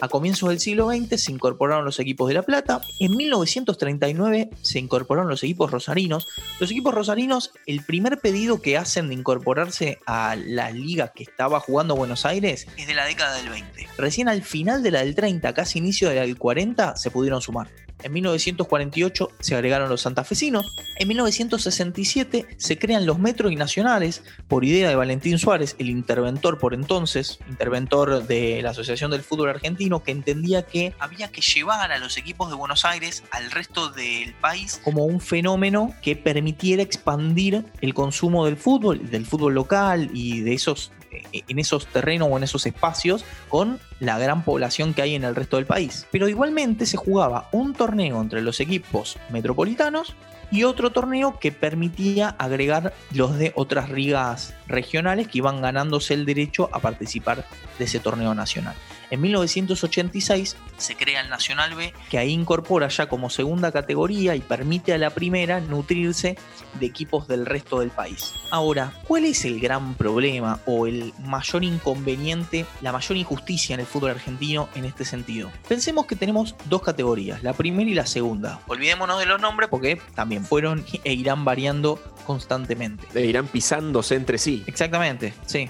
A 0.00 0.08
comienzos 0.08 0.50
del 0.50 0.60
siglo 0.60 0.90
XX 0.90 1.20
se 1.20 1.32
incorporaron 1.32 1.84
los 1.84 1.98
equipos 1.98 2.28
de 2.28 2.34
La 2.34 2.42
Plata. 2.42 2.80
En 3.00 3.16
1939 3.16 4.50
se 4.62 4.78
incorporaron 4.78 5.28
los 5.28 5.42
equipos 5.42 5.72
rosarinos. 5.72 6.28
Los 6.60 6.70
equipos 6.70 6.94
rosarinos, 6.94 7.50
el 7.66 7.82
primer 7.82 8.20
pedido 8.20 8.62
que 8.62 8.76
hacen 8.76 9.08
de 9.08 9.14
incorporarse 9.14 9.98
a 10.06 10.36
la 10.36 10.70
liga 10.70 11.08
que 11.08 11.24
estaba 11.24 11.58
jugando 11.58 11.96
Buenos 11.96 12.26
Aires 12.26 12.68
es 12.76 12.86
de 12.86 12.94
la 12.94 13.06
década 13.06 13.36
del 13.38 13.48
20. 13.48 13.88
Recién 13.98 14.28
al 14.28 14.42
final 14.42 14.84
de 14.84 14.92
la 14.92 15.00
del 15.00 15.16
30, 15.16 15.52
casi 15.52 15.80
inicio 15.80 16.08
de 16.08 16.14
la 16.14 16.20
del 16.22 16.38
40, 16.38 16.96
se 16.96 17.10
pudieron 17.10 17.42
sumar. 17.42 17.68
En 18.02 18.12
1948 18.12 19.30
se 19.40 19.54
agregaron 19.54 19.88
los 19.88 20.02
santafesinos. 20.02 20.74
En 20.96 21.08
1967 21.08 22.46
se 22.56 22.78
crean 22.78 23.06
los 23.06 23.18
metros 23.18 23.52
y 23.52 23.56
nacionales 23.56 24.22
por 24.46 24.64
idea 24.64 24.88
de 24.88 24.94
Valentín 24.94 25.38
Suárez, 25.38 25.74
el 25.78 25.90
interventor 25.90 26.58
por 26.58 26.74
entonces, 26.74 27.38
interventor 27.48 28.26
de 28.26 28.62
la 28.62 28.70
Asociación 28.70 29.10
del 29.10 29.22
Fútbol 29.22 29.50
Argentino, 29.50 30.02
que 30.02 30.12
entendía 30.12 30.62
que 30.62 30.94
había 30.98 31.28
que 31.28 31.40
llevar 31.40 31.92
a 31.92 31.98
los 31.98 32.16
equipos 32.16 32.50
de 32.50 32.56
Buenos 32.56 32.84
Aires 32.84 33.24
al 33.30 33.50
resto 33.50 33.90
del 33.90 34.34
país 34.34 34.80
como 34.84 35.04
un 35.04 35.20
fenómeno 35.20 35.94
que 36.02 36.16
permitiera 36.16 36.82
expandir 36.82 37.64
el 37.80 37.94
consumo 37.94 38.44
del 38.44 38.56
fútbol, 38.56 39.10
del 39.10 39.26
fútbol 39.26 39.54
local 39.54 40.10
y 40.12 40.40
de 40.40 40.54
esos 40.54 40.92
en 41.10 41.58
esos 41.58 41.86
terrenos 41.86 42.28
o 42.30 42.36
en 42.36 42.44
esos 42.44 42.66
espacios 42.66 43.24
con 43.48 43.80
la 44.00 44.18
gran 44.18 44.44
población 44.44 44.94
que 44.94 45.02
hay 45.02 45.14
en 45.14 45.24
el 45.24 45.34
resto 45.34 45.56
del 45.56 45.66
país. 45.66 46.06
Pero 46.10 46.28
igualmente 46.28 46.86
se 46.86 46.96
jugaba 46.96 47.48
un 47.52 47.74
torneo 47.74 48.20
entre 48.20 48.42
los 48.42 48.60
equipos 48.60 49.18
metropolitanos 49.30 50.14
y 50.50 50.64
otro 50.64 50.90
torneo 50.90 51.38
que 51.38 51.52
permitía 51.52 52.28
agregar 52.38 52.94
los 53.12 53.36
de 53.38 53.52
otras 53.54 53.90
ligas 53.90 54.54
regionales 54.66 55.28
que 55.28 55.38
iban 55.38 55.60
ganándose 55.60 56.14
el 56.14 56.24
derecho 56.24 56.70
a 56.72 56.80
participar 56.80 57.44
de 57.78 57.84
ese 57.84 58.00
torneo 58.00 58.34
nacional. 58.34 58.74
En 59.10 59.20
1986 59.22 60.56
se 60.76 60.96
crea 60.96 61.20
el 61.20 61.30
Nacional 61.30 61.74
B, 61.74 61.94
que 62.10 62.18
ahí 62.18 62.32
incorpora 62.32 62.88
ya 62.88 63.08
como 63.08 63.30
segunda 63.30 63.72
categoría 63.72 64.36
y 64.36 64.40
permite 64.40 64.92
a 64.92 64.98
la 64.98 65.10
primera 65.10 65.60
nutrirse 65.60 66.36
de 66.78 66.86
equipos 66.86 67.26
del 67.26 67.46
resto 67.46 67.80
del 67.80 67.90
país. 67.90 68.34
Ahora, 68.50 68.92
¿cuál 69.06 69.24
es 69.24 69.44
el 69.44 69.60
gran 69.60 69.94
problema 69.94 70.60
o 70.66 70.86
el 70.86 71.12
mayor 71.24 71.64
inconveniente, 71.64 72.66
la 72.82 72.92
mayor 72.92 73.16
injusticia 73.16 73.74
en 73.74 73.80
el 73.80 73.86
fútbol 73.86 74.10
argentino 74.10 74.68
en 74.74 74.84
este 74.84 75.04
sentido? 75.04 75.50
Pensemos 75.68 76.06
que 76.06 76.16
tenemos 76.16 76.54
dos 76.66 76.82
categorías, 76.82 77.42
la 77.42 77.54
primera 77.54 77.90
y 77.90 77.94
la 77.94 78.06
segunda. 78.06 78.60
Olvidémonos 78.66 79.18
de 79.18 79.26
los 79.26 79.40
nombres 79.40 79.68
porque 79.68 80.00
también 80.14 80.44
fueron 80.44 80.84
e 81.04 81.12
irán 81.12 81.44
variando 81.44 82.00
constantemente. 82.26 83.06
E 83.14 83.24
irán 83.24 83.46
pisándose 83.46 84.14
entre 84.14 84.38
sí. 84.38 84.64
Exactamente, 84.66 85.32
sí 85.46 85.68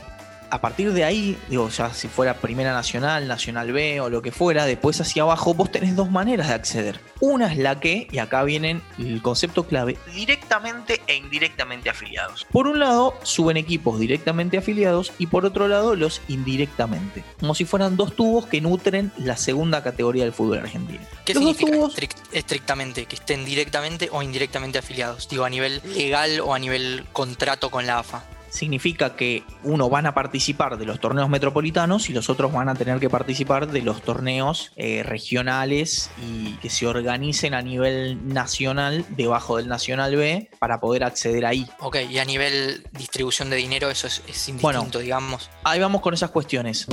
a 0.51 0.61
partir 0.61 0.93
de 0.93 1.05
ahí, 1.05 1.37
digo, 1.49 1.69
ya 1.69 1.93
si 1.93 2.09
fuera 2.09 2.35
Primera 2.35 2.73
Nacional, 2.73 3.29
Nacional 3.29 3.73
B 3.73 4.01
o 4.01 4.09
lo 4.11 4.23
que 4.23 4.33
fuera, 4.33 4.65
después 4.67 5.01
hacia 5.01 5.23
abajo, 5.23 5.55
vos 5.55 5.71
tenés 5.71 5.95
dos 5.97 6.11
maneras 6.11 6.49
de 6.49 6.55
acceder. 6.55 7.01
Una 7.21 7.53
es 7.53 7.59
la 7.59 7.81
que, 7.81 8.07
y 8.11 8.19
acá 8.19 8.43
viene 8.45 8.81
el 8.99 9.21
concepto 9.23 9.65
clave, 9.67 9.99
directamente 10.15 11.03
e 11.07 11.17
indirectamente 11.17 11.91
afiliados. 11.91 12.47
Por 12.51 12.67
un 12.67 12.79
lado, 12.79 13.15
suben 13.23 13.57
equipos 13.57 13.99
directamente 13.99 14.59
afiliados 14.59 15.13
y 15.19 15.27
por 15.27 15.45
otro 15.45 15.69
lado, 15.69 15.97
los 15.97 16.21
indirectamente. 16.29 17.25
Como 17.41 17.55
si 17.55 17.65
fueran 17.65 17.97
dos 17.97 18.15
tubos 18.15 18.47
que 18.47 18.61
nutren 18.61 19.13
la 19.19 19.37
segunda 19.37 19.83
categoría 19.83 20.25
del 20.25 20.33
fútbol 20.33 20.59
argentino. 20.59 21.01
¿Qué 21.25 21.35
Los 21.35 21.43
dos 21.45 21.57
significa 21.57 21.79
tubos- 21.79 21.95
estric- 21.97 22.17
estrictamente? 22.33 23.07
Que 23.07 23.17
estén 23.17 23.45
directamente 23.45 24.09
o 24.13 24.23
indirectamente 24.23 24.79
afiliados. 24.79 25.29
Digo, 25.29 25.45
a 25.45 25.51
nivel 25.51 25.81
legal 25.95 26.41
o 26.41 26.55
a 26.55 26.59
nivel 26.59 27.05
contrato 27.13 27.71
con 27.71 27.87
la 27.87 27.99
AFA. 27.99 28.25
Significa 28.51 29.17
que 29.17 29.43
uno 29.63 29.89
van 29.89 30.07
a 30.07 30.15
participar 30.15 30.79
de 30.79 30.87
los 30.87 31.01
torneos 31.01 31.29
metropolitanos 31.29 32.09
y 32.11 32.13
los 32.13 32.31
otros 32.31 32.53
van 32.53 32.69
a 32.69 32.75
tener 32.75 32.99
que 33.01 33.11
participar 33.11 33.69
de 33.69 33.83
los 33.83 34.03
torneos 34.03 34.73
eh, 34.77 35.03
regionales 35.03 36.11
y 36.27 36.53
que 36.55 36.71
se 36.71 36.87
organicen 36.87 37.55
a 37.55 37.63
nivel 37.63 38.29
nacional 38.29 39.05
debajo 39.11 39.57
del 39.57 39.69
Nacional 39.69 40.17
B 40.17 40.51
para 40.59 40.81
poder 40.81 41.05
acceder 41.05 41.45
ahí. 41.47 41.67
Ok, 41.81 41.97
y 42.11 42.19
a 42.19 42.25
nivel 42.25 42.87
distribución 42.93 43.51
de 43.51 43.57
dinero 43.57 43.91
eso 43.91 44.07
es, 44.07 44.23
es 44.29 44.49
indistinto, 44.49 44.63
Bueno. 44.63 44.99
digamos. 44.99 45.51
Ahí 45.65 45.81
vamos 45.81 46.01
con 46.01 46.15
esas 46.15 46.31
cuestiones. 46.31 46.87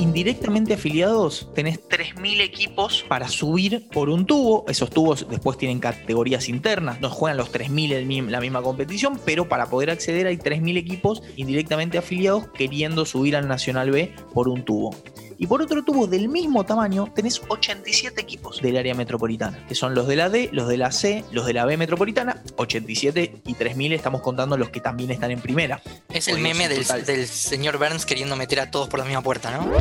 Indirectamente 0.00 0.72
afiliados, 0.72 1.50
tenés 1.54 1.78
3.000 1.86 2.40
equipos 2.40 3.04
para 3.06 3.28
subir 3.28 3.86
por 3.92 4.08
un 4.08 4.24
tubo. 4.24 4.64
Esos 4.66 4.88
tubos 4.88 5.26
después 5.28 5.58
tienen 5.58 5.78
categorías 5.78 6.48
internas. 6.48 7.02
No 7.02 7.10
juegan 7.10 7.36
los 7.36 7.52
3.000 7.52 7.92
en 7.92 8.32
la 8.32 8.40
misma 8.40 8.62
competición, 8.62 9.20
pero 9.26 9.46
para 9.46 9.66
poder 9.66 9.90
acceder 9.90 10.26
hay 10.26 10.38
3.000 10.38 10.78
equipos 10.78 11.22
indirectamente 11.36 11.98
afiliados 11.98 12.48
queriendo 12.48 13.04
subir 13.04 13.36
al 13.36 13.46
Nacional 13.46 13.90
B 13.90 14.14
por 14.32 14.48
un 14.48 14.64
tubo. 14.64 14.96
Y 15.40 15.46
por 15.46 15.62
otro 15.62 15.82
tubo 15.82 16.06
del 16.06 16.28
mismo 16.28 16.66
tamaño 16.66 17.10
tenés 17.14 17.40
87 17.48 18.20
equipos 18.20 18.60
del 18.60 18.76
área 18.76 18.94
metropolitana, 18.94 19.64
que 19.66 19.74
son 19.74 19.94
los 19.94 20.06
de 20.06 20.14
la 20.14 20.28
D, 20.28 20.50
los 20.52 20.68
de 20.68 20.76
la 20.76 20.92
C, 20.92 21.24
los 21.32 21.46
de 21.46 21.54
la 21.54 21.64
B 21.64 21.78
metropolitana, 21.78 22.42
87 22.58 23.40
y 23.46 23.54
3.000 23.54 23.94
estamos 23.94 24.20
contando 24.20 24.58
los 24.58 24.68
que 24.68 24.82
también 24.82 25.10
están 25.10 25.30
en 25.30 25.40
primera. 25.40 25.80
Es 26.10 26.28
el 26.28 26.40
meme 26.40 26.68
del, 26.68 26.86
del 27.06 27.26
señor 27.26 27.78
Burns 27.78 28.04
queriendo 28.04 28.36
meter 28.36 28.60
a 28.60 28.70
todos 28.70 28.90
por 28.90 28.98
la 28.98 29.06
misma 29.06 29.22
puerta, 29.22 29.50
¿no? 29.50 29.72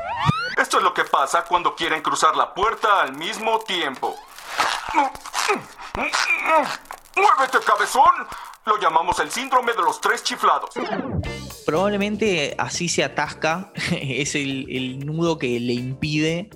Esto 0.58 0.78
es 0.78 0.84
lo 0.84 0.93
que 0.93 1.04
pasa 1.04 1.43
cuando 1.43 1.76
quieren 1.76 2.02
cruzar 2.02 2.38
la 2.38 2.54
puerta 2.54 3.02
al 3.02 3.17
mismo 3.17 3.60
tiempo. 3.60 4.15
¡Muévete, 7.17 7.58
cabezón! 7.65 8.13
Lo 8.65 8.80
llamamos 8.80 9.19
el 9.19 9.30
síndrome 9.30 9.74
de 9.74 9.82
los 9.82 10.00
tres 10.00 10.24
chiflados. 10.24 10.69
Probablemente 11.65 12.56
así 12.58 12.89
se 12.89 13.04
atasca, 13.04 13.72
es 14.02 14.36
el, 14.36 15.06
nudo 15.06 15.38
que 15.38 15.60
le 15.60 15.74
impide 15.74 16.50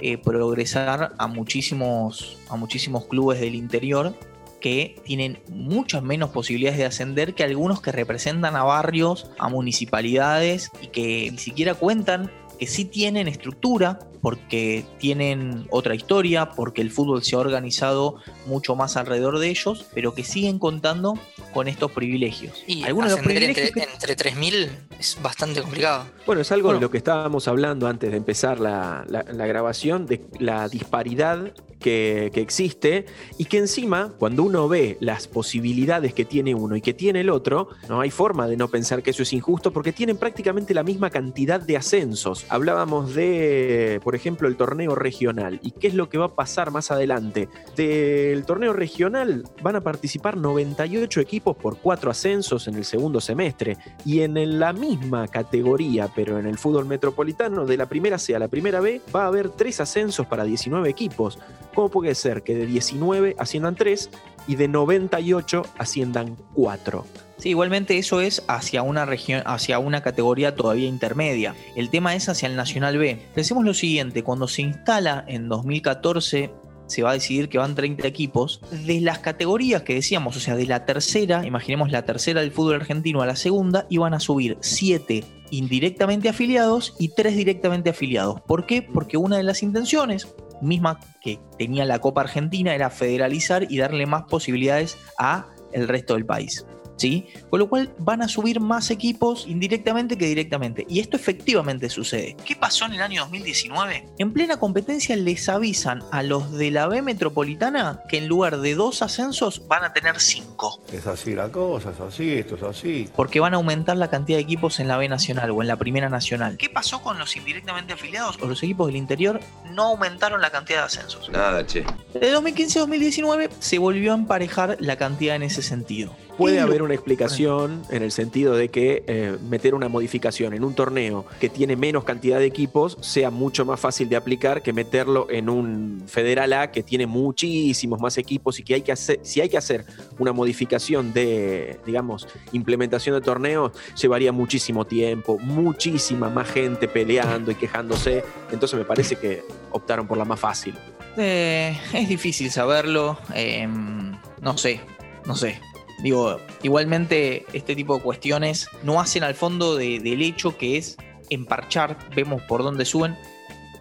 eh, 0.00 0.18
progresar 0.18 1.14
a 1.18 1.26
muchísimos, 1.26 2.38
a 2.48 2.56
muchísimos 2.56 3.06
clubes 3.06 3.40
del 3.40 3.54
interior 3.54 4.14
que 4.60 5.00
tienen 5.04 5.38
muchas 5.48 6.02
menos 6.02 6.30
posibilidades 6.30 6.78
de 6.78 6.86
ascender 6.86 7.34
que 7.34 7.44
algunos 7.44 7.80
que 7.80 7.92
representan 7.92 8.56
a 8.56 8.64
barrios, 8.64 9.30
a 9.38 9.48
municipalidades 9.48 10.70
y 10.82 10.88
que 10.88 11.28
ni 11.30 11.38
siquiera 11.38 11.74
cuentan 11.74 12.30
que 12.58 12.66
sí 12.66 12.84
tienen 12.84 13.28
estructura, 13.28 13.98
porque 14.20 14.84
tienen 14.98 15.66
otra 15.70 15.94
historia, 15.94 16.50
porque 16.50 16.82
el 16.82 16.90
fútbol 16.90 17.22
se 17.22 17.36
ha 17.36 17.38
organizado 17.38 18.16
mucho 18.46 18.74
más 18.74 18.96
alrededor 18.96 19.38
de 19.38 19.50
ellos, 19.50 19.86
pero 19.94 20.14
que 20.14 20.24
siguen 20.24 20.58
contando 20.58 21.18
con 21.52 21.68
estos 21.68 21.92
privilegios. 21.92 22.64
Y 22.66 22.84
Algunos 22.84 23.10
de 23.10 23.16
los 23.16 23.24
privilegios 23.24 23.70
entre, 23.76 24.16
3.000 24.16 24.68
es 24.98 25.18
bastante 25.22 25.60
complicado. 25.60 26.06
Bueno, 26.26 26.42
es 26.42 26.50
algo 26.50 26.72
de 26.72 26.80
lo 26.80 26.90
que 26.90 26.98
estábamos 26.98 27.46
hablando 27.48 27.86
antes 27.86 28.10
de 28.10 28.16
empezar 28.16 28.58
la, 28.58 29.04
grabación, 29.08 30.06
de 30.06 30.26
la 30.38 30.68
disparidad 30.68 31.52
que, 31.78 32.30
existe 32.34 33.06
y 33.38 33.46
que 33.46 33.58
encima, 33.58 34.14
cuando 34.18 34.42
uno 34.42 34.68
ve 34.68 34.96
las 35.00 35.28
posibilidades 35.28 36.14
que 36.14 36.24
tiene 36.24 36.54
uno 36.54 36.76
y 36.76 36.80
que 36.80 36.94
tiene 36.94 37.20
el 37.20 37.30
otro, 37.30 37.68
no 37.88 38.00
hay 38.00 38.10
forma 38.10 38.46
de 38.46 38.56
no 38.56 38.68
pensar 38.68 39.02
que 39.02 39.10
eso 39.10 39.22
es 39.22 39.32
injusto 39.32 39.72
porque 39.72 39.92
tienen 39.92 40.16
prácticamente 40.16 40.74
la 40.74 40.82
misma 40.82 41.10
cantidad 41.10 41.60
de 41.60 41.76
ascensos. 41.76 42.46
Hablábamos 42.48 43.14
de, 43.14 44.00
por 44.02 44.14
ejemplo, 44.14 44.48
el 44.48 44.56
torneo 44.56 44.94
regional. 44.94 45.60
¿Y 45.62 45.72
qué 45.72 45.88
es 45.88 45.94
lo 45.94 46.08
que 46.08 46.18
va 46.18 46.26
a 46.26 46.34
pasar 46.34 46.70
más 46.70 46.90
adelante? 46.90 47.48
Del 47.76 48.44
torneo 48.44 48.72
regional 48.72 49.44
van 49.62 49.76
a 49.76 49.80
participar 49.82 50.36
98 50.36 51.20
equipos 51.20 51.56
por 51.56 51.78
cuatro 51.78 52.10
ascensos 52.10 52.68
en 52.68 52.74
el 52.74 52.84
segundo 52.84 53.20
semestre. 53.20 53.76
Y 54.04 54.20
en 54.20 54.58
la 54.58 54.72
misma 54.72 55.28
categoría, 55.28 56.10
pero 56.14 56.38
en 56.38 56.46
el 56.46 56.58
fútbol 56.58 56.86
metropolitano, 56.86 57.64
de 57.66 57.76
la 57.76 57.86
primera 57.86 58.18
C 58.18 58.34
a 58.34 58.38
la 58.38 58.48
primera 58.48 58.80
B, 58.80 59.00
va 59.14 59.24
a 59.24 59.26
haber 59.28 59.50
tres 59.50 59.80
ascensos 59.80 60.26
para 60.26 60.44
19 60.44 60.88
equipos. 60.88 61.38
¿Cómo 61.76 61.90
puede 61.90 62.14
ser 62.14 62.42
que 62.42 62.54
de 62.54 62.64
19 62.64 63.36
asciendan 63.38 63.74
3 63.74 64.08
y 64.48 64.56
de 64.56 64.66
98 64.66 65.62
asciendan 65.76 66.38
4? 66.54 67.04
Sí, 67.36 67.50
igualmente 67.50 67.98
eso 67.98 68.22
es 68.22 68.42
hacia 68.48 68.80
una 68.80 69.04
región, 69.04 69.42
hacia 69.44 69.78
una 69.78 70.02
categoría 70.02 70.54
todavía 70.54 70.88
intermedia. 70.88 71.54
El 71.74 71.90
tema 71.90 72.14
es 72.14 72.30
hacia 72.30 72.48
el 72.48 72.56
Nacional 72.56 72.96
B. 72.96 73.20
Pensemos 73.34 73.62
lo 73.62 73.74
siguiente, 73.74 74.24
cuando 74.24 74.48
se 74.48 74.62
instala 74.62 75.22
en 75.28 75.50
2014 75.50 76.50
se 76.86 77.02
va 77.02 77.10
a 77.10 77.14
decidir 77.14 77.48
que 77.48 77.58
van 77.58 77.74
30 77.74 78.06
equipos, 78.06 78.60
de 78.70 79.00
las 79.00 79.18
categorías 79.18 79.82
que 79.82 79.94
decíamos, 79.94 80.36
o 80.36 80.40
sea, 80.40 80.56
de 80.56 80.66
la 80.66 80.86
tercera, 80.86 81.44
imaginemos 81.44 81.90
la 81.90 82.04
tercera 82.04 82.40
del 82.40 82.52
fútbol 82.52 82.76
argentino 82.76 83.22
a 83.22 83.26
la 83.26 83.36
segunda, 83.36 83.86
iban 83.90 84.14
a 84.14 84.20
subir 84.20 84.56
7 84.60 85.24
indirectamente 85.50 86.28
afiliados 86.28 86.94
y 86.98 87.08
3 87.08 87.36
directamente 87.36 87.90
afiliados. 87.90 88.40
¿Por 88.40 88.66
qué? 88.66 88.82
Porque 88.82 89.16
una 89.16 89.36
de 89.36 89.42
las 89.42 89.62
intenciones, 89.62 90.28
misma 90.60 90.98
que 91.20 91.40
tenía 91.58 91.84
la 91.84 91.98
Copa 91.98 92.22
Argentina, 92.22 92.74
era 92.74 92.90
federalizar 92.90 93.66
y 93.70 93.78
darle 93.78 94.06
más 94.06 94.24
posibilidades 94.24 94.96
a 95.18 95.46
el 95.72 95.88
resto 95.88 96.14
del 96.14 96.26
país. 96.26 96.66
¿Sí? 96.96 97.28
Con 97.50 97.60
lo 97.60 97.68
cual 97.68 97.94
van 97.98 98.22
a 98.22 98.28
subir 98.28 98.60
más 98.60 98.90
equipos 98.90 99.46
indirectamente 99.46 100.18
que 100.18 100.26
directamente. 100.26 100.86
Y 100.88 101.00
esto 101.00 101.16
efectivamente 101.16 101.88
sucede. 101.88 102.36
¿Qué 102.44 102.56
pasó 102.56 102.86
en 102.86 102.94
el 102.94 103.02
año 103.02 103.22
2019? 103.22 104.08
En 104.18 104.32
plena 104.32 104.58
competencia 104.58 105.16
les 105.16 105.48
avisan 105.48 106.02
a 106.10 106.22
los 106.22 106.52
de 106.52 106.70
la 106.70 106.86
B 106.86 107.02
metropolitana 107.02 108.00
que 108.08 108.18
en 108.18 108.28
lugar 108.28 108.58
de 108.58 108.74
dos 108.74 109.02
ascensos 109.02 109.66
van 109.68 109.84
a 109.84 109.92
tener 109.92 110.20
cinco. 110.20 110.80
Es 110.92 111.06
así 111.06 111.34
la 111.34 111.50
cosa, 111.50 111.90
es 111.90 112.00
así, 112.00 112.34
esto 112.34 112.56
es 112.56 112.62
así. 112.62 113.08
Porque 113.14 113.40
van 113.40 113.54
a 113.54 113.56
aumentar 113.56 113.96
la 113.96 114.08
cantidad 114.08 114.38
de 114.38 114.42
equipos 114.42 114.80
en 114.80 114.88
la 114.88 114.96
B 114.96 115.08
nacional 115.08 115.50
o 115.50 115.62
en 115.62 115.68
la 115.68 115.76
primera 115.76 116.08
nacional. 116.08 116.56
¿Qué 116.56 116.68
pasó 116.68 117.02
con 117.02 117.18
los 117.18 117.36
indirectamente 117.36 117.92
afiliados 117.92 118.38
o 118.40 118.46
los 118.46 118.62
equipos 118.62 118.86
del 118.86 118.96
interior? 118.96 119.40
No 119.70 119.84
aumentaron 119.84 120.40
la 120.40 120.50
cantidad 120.50 120.80
de 120.80 120.84
ascensos. 120.86 121.28
Nada, 121.30 121.66
che. 121.66 121.84
De 122.14 122.30
2015 122.30 122.78
a 122.78 122.82
2019 122.82 123.50
se 123.58 123.78
volvió 123.78 124.12
a 124.12 124.16
emparejar 124.16 124.76
la 124.80 124.96
cantidad 124.96 125.36
en 125.36 125.42
ese 125.42 125.62
sentido. 125.62 126.14
Puede 126.36 126.60
haber 126.60 126.82
una 126.82 126.94
explicación 126.94 127.82
en 127.88 128.02
el 128.02 128.12
sentido 128.12 128.54
de 128.54 128.68
que 128.68 129.04
eh, 129.06 129.36
meter 129.48 129.74
una 129.74 129.88
modificación 129.88 130.52
en 130.52 130.64
un 130.64 130.74
torneo 130.74 131.24
que 131.40 131.48
tiene 131.48 131.76
menos 131.76 132.04
cantidad 132.04 132.38
de 132.38 132.44
equipos 132.44 132.98
sea 133.00 133.30
mucho 133.30 133.64
más 133.64 133.80
fácil 133.80 134.08
de 134.08 134.16
aplicar 134.16 134.62
que 134.62 134.72
meterlo 134.72 135.28
en 135.30 135.48
un 135.48 136.02
Federal 136.06 136.52
A 136.52 136.70
que 136.70 136.82
tiene 136.82 137.06
muchísimos 137.06 138.00
más 138.00 138.18
equipos 138.18 138.58
y 138.58 138.62
que 138.62 138.74
hay 138.74 138.82
que 138.82 138.92
hacer, 138.92 139.20
si 139.22 139.40
hay 139.40 139.48
que 139.48 139.56
hacer 139.56 139.86
una 140.18 140.32
modificación 140.32 141.12
de, 141.12 141.80
digamos, 141.86 142.28
implementación 142.52 143.14
de 143.14 143.22
torneos, 143.22 143.72
llevaría 144.00 144.30
muchísimo 144.32 144.84
tiempo, 144.84 145.38
muchísima 145.38 146.28
más 146.28 146.50
gente 146.50 146.86
peleando 146.86 147.50
y 147.50 147.54
quejándose. 147.54 148.24
Entonces 148.52 148.78
me 148.78 148.84
parece 148.84 149.16
que 149.16 149.42
optaron 149.70 150.06
por 150.06 150.18
la 150.18 150.24
más 150.24 150.40
fácil. 150.40 150.74
Eh, 151.16 151.78
es 151.94 152.08
difícil 152.08 152.50
saberlo. 152.50 153.18
Em, 153.34 154.12
no 154.42 154.58
sé, 154.58 154.80
no 155.24 155.34
sé. 155.34 155.60
Digo, 156.02 156.38
igualmente 156.62 157.46
este 157.52 157.74
tipo 157.74 157.96
de 157.96 158.02
cuestiones 158.02 158.68
no 158.82 159.00
hacen 159.00 159.24
al 159.24 159.34
fondo 159.34 159.76
del 159.76 160.22
hecho 160.22 160.56
que 160.56 160.76
es 160.76 160.96
emparchar, 161.30 161.96
vemos 162.14 162.42
por 162.42 162.62
dónde 162.62 162.84
suben, 162.84 163.16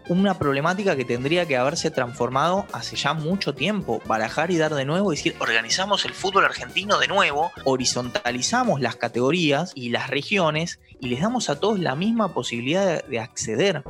una 0.07 0.37
problemática 0.37 0.95
que 0.95 1.03
tendría 1.03 1.47
que 1.47 1.57
haberse 1.57 1.89
transformado 1.89 2.67
hace 2.71 2.95
ya 2.95 3.13
mucho 3.13 3.55
tiempo. 3.55 4.01
Barajar 4.05 4.51
y 4.51 4.57
dar 4.57 4.73
de 4.75 4.85
nuevo, 4.85 5.11
decir, 5.11 5.35
organizamos 5.39 6.05
el 6.05 6.13
fútbol 6.13 6.45
argentino 6.45 6.99
de 6.99 7.07
nuevo, 7.07 7.51
horizontalizamos 7.63 8.81
las 8.81 8.95
categorías 8.95 9.71
y 9.73 9.89
las 9.89 10.09
regiones 10.09 10.79
y 10.99 11.07
les 11.07 11.21
damos 11.21 11.49
a 11.49 11.59
todos 11.59 11.79
la 11.79 11.95
misma 11.95 12.33
posibilidad 12.33 13.03
de 13.03 13.19
acceder. 13.19 13.83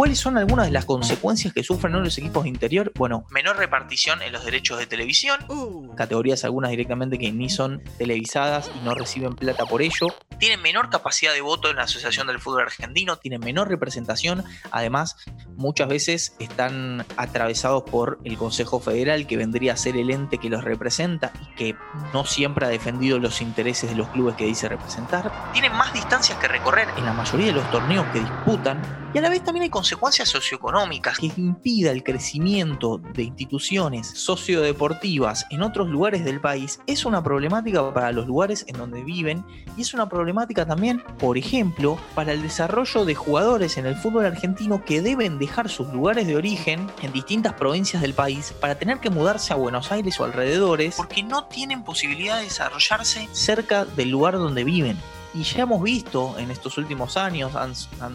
¿Cuáles 0.00 0.18
son 0.18 0.38
algunas 0.38 0.64
de 0.64 0.72
las 0.72 0.86
consecuencias 0.86 1.52
que 1.52 1.62
sufren 1.62 1.92
los 1.92 2.16
equipos 2.16 2.44
de 2.44 2.48
interior? 2.48 2.90
Bueno, 2.94 3.26
menor 3.28 3.58
repartición 3.58 4.22
en 4.22 4.32
los 4.32 4.46
derechos 4.46 4.78
de 4.78 4.86
televisión, 4.86 5.38
uh. 5.48 5.94
categorías 5.94 6.42
algunas 6.44 6.70
directamente 6.70 7.18
que 7.18 7.30
ni 7.32 7.50
son 7.50 7.82
televisadas 7.98 8.70
y 8.74 8.82
no 8.82 8.94
reciben 8.94 9.36
plata 9.36 9.66
por 9.66 9.82
ello. 9.82 10.06
Tienen 10.38 10.62
menor 10.62 10.88
capacidad 10.88 11.34
de 11.34 11.42
voto 11.42 11.68
en 11.68 11.76
la 11.76 11.82
Asociación 11.82 12.28
del 12.28 12.40
Fútbol 12.40 12.62
Argentino, 12.62 13.16
tienen 13.16 13.40
menor 13.40 13.68
representación, 13.68 14.42
además 14.70 15.16
muchas 15.56 15.86
veces 15.86 16.34
están 16.38 17.04
atravesados 17.18 17.82
por 17.82 18.20
el 18.24 18.38
Consejo 18.38 18.80
Federal, 18.80 19.26
que 19.26 19.36
vendría 19.36 19.74
a 19.74 19.76
ser 19.76 19.98
el 19.98 20.10
ente 20.10 20.38
que 20.38 20.48
los 20.48 20.64
representa 20.64 21.30
y 21.42 21.54
que 21.56 21.76
no 22.14 22.24
siempre 22.24 22.64
ha 22.64 22.70
defendido 22.70 23.18
los 23.18 23.42
intereses 23.42 23.90
de 23.90 23.96
los 23.96 24.08
clubes 24.08 24.34
que 24.36 24.46
dice 24.46 24.66
representar. 24.66 25.30
Tienen 25.52 25.74
más 25.74 25.92
distancias 25.92 26.38
que 26.38 26.48
recorrer 26.48 26.88
en 26.96 27.04
la 27.04 27.12
mayoría 27.12 27.48
de 27.48 27.52
los 27.52 27.70
torneos 27.70 28.06
que 28.14 28.20
disputan 28.20 29.09
y 29.12 29.18
a 29.18 29.20
la 29.22 29.28
vez 29.28 29.42
también 29.42 29.64
hay 29.64 29.70
consecuencias 29.70 30.28
socioeconómicas 30.28 31.18
que 31.18 31.32
impida 31.36 31.90
el 31.90 32.04
crecimiento 32.04 32.98
de 32.98 33.24
instituciones 33.24 34.06
sociodeportivas 34.06 35.46
en 35.50 35.62
otros 35.62 35.88
lugares 35.88 36.24
del 36.24 36.40
país 36.40 36.80
es 36.86 37.04
una 37.04 37.22
problemática 37.22 37.92
para 37.92 38.12
los 38.12 38.26
lugares 38.26 38.64
en 38.68 38.76
donde 38.76 39.02
viven 39.02 39.44
y 39.76 39.82
es 39.82 39.94
una 39.94 40.08
problemática 40.08 40.64
también, 40.64 41.02
por 41.18 41.36
ejemplo, 41.38 41.98
para 42.14 42.32
el 42.32 42.42
desarrollo 42.42 43.04
de 43.04 43.14
jugadores 43.14 43.78
en 43.78 43.86
el 43.86 43.96
fútbol 43.96 44.26
argentino 44.26 44.84
que 44.84 45.02
deben 45.02 45.38
dejar 45.38 45.68
sus 45.68 45.92
lugares 45.92 46.26
de 46.26 46.36
origen 46.36 46.86
en 47.02 47.12
distintas 47.12 47.54
provincias 47.54 48.02
del 48.02 48.14
país 48.14 48.54
para 48.60 48.76
tener 48.76 49.00
que 49.00 49.10
mudarse 49.10 49.52
a 49.52 49.56
Buenos 49.56 49.90
Aires 49.90 50.20
o 50.20 50.24
alrededores 50.24 50.94
porque 50.96 51.22
no 51.22 51.44
tienen 51.44 51.82
posibilidad 51.82 52.38
de 52.38 52.44
desarrollarse 52.44 53.28
cerca 53.32 53.84
del 53.84 54.10
lugar 54.10 54.34
donde 54.34 54.64
viven. 54.64 54.96
Y 55.32 55.44
ya 55.44 55.62
hemos 55.62 55.82
visto 55.82 56.36
en 56.38 56.50
estos 56.50 56.76
últimos 56.76 57.16
años, 57.16 57.54
han, 57.54 57.74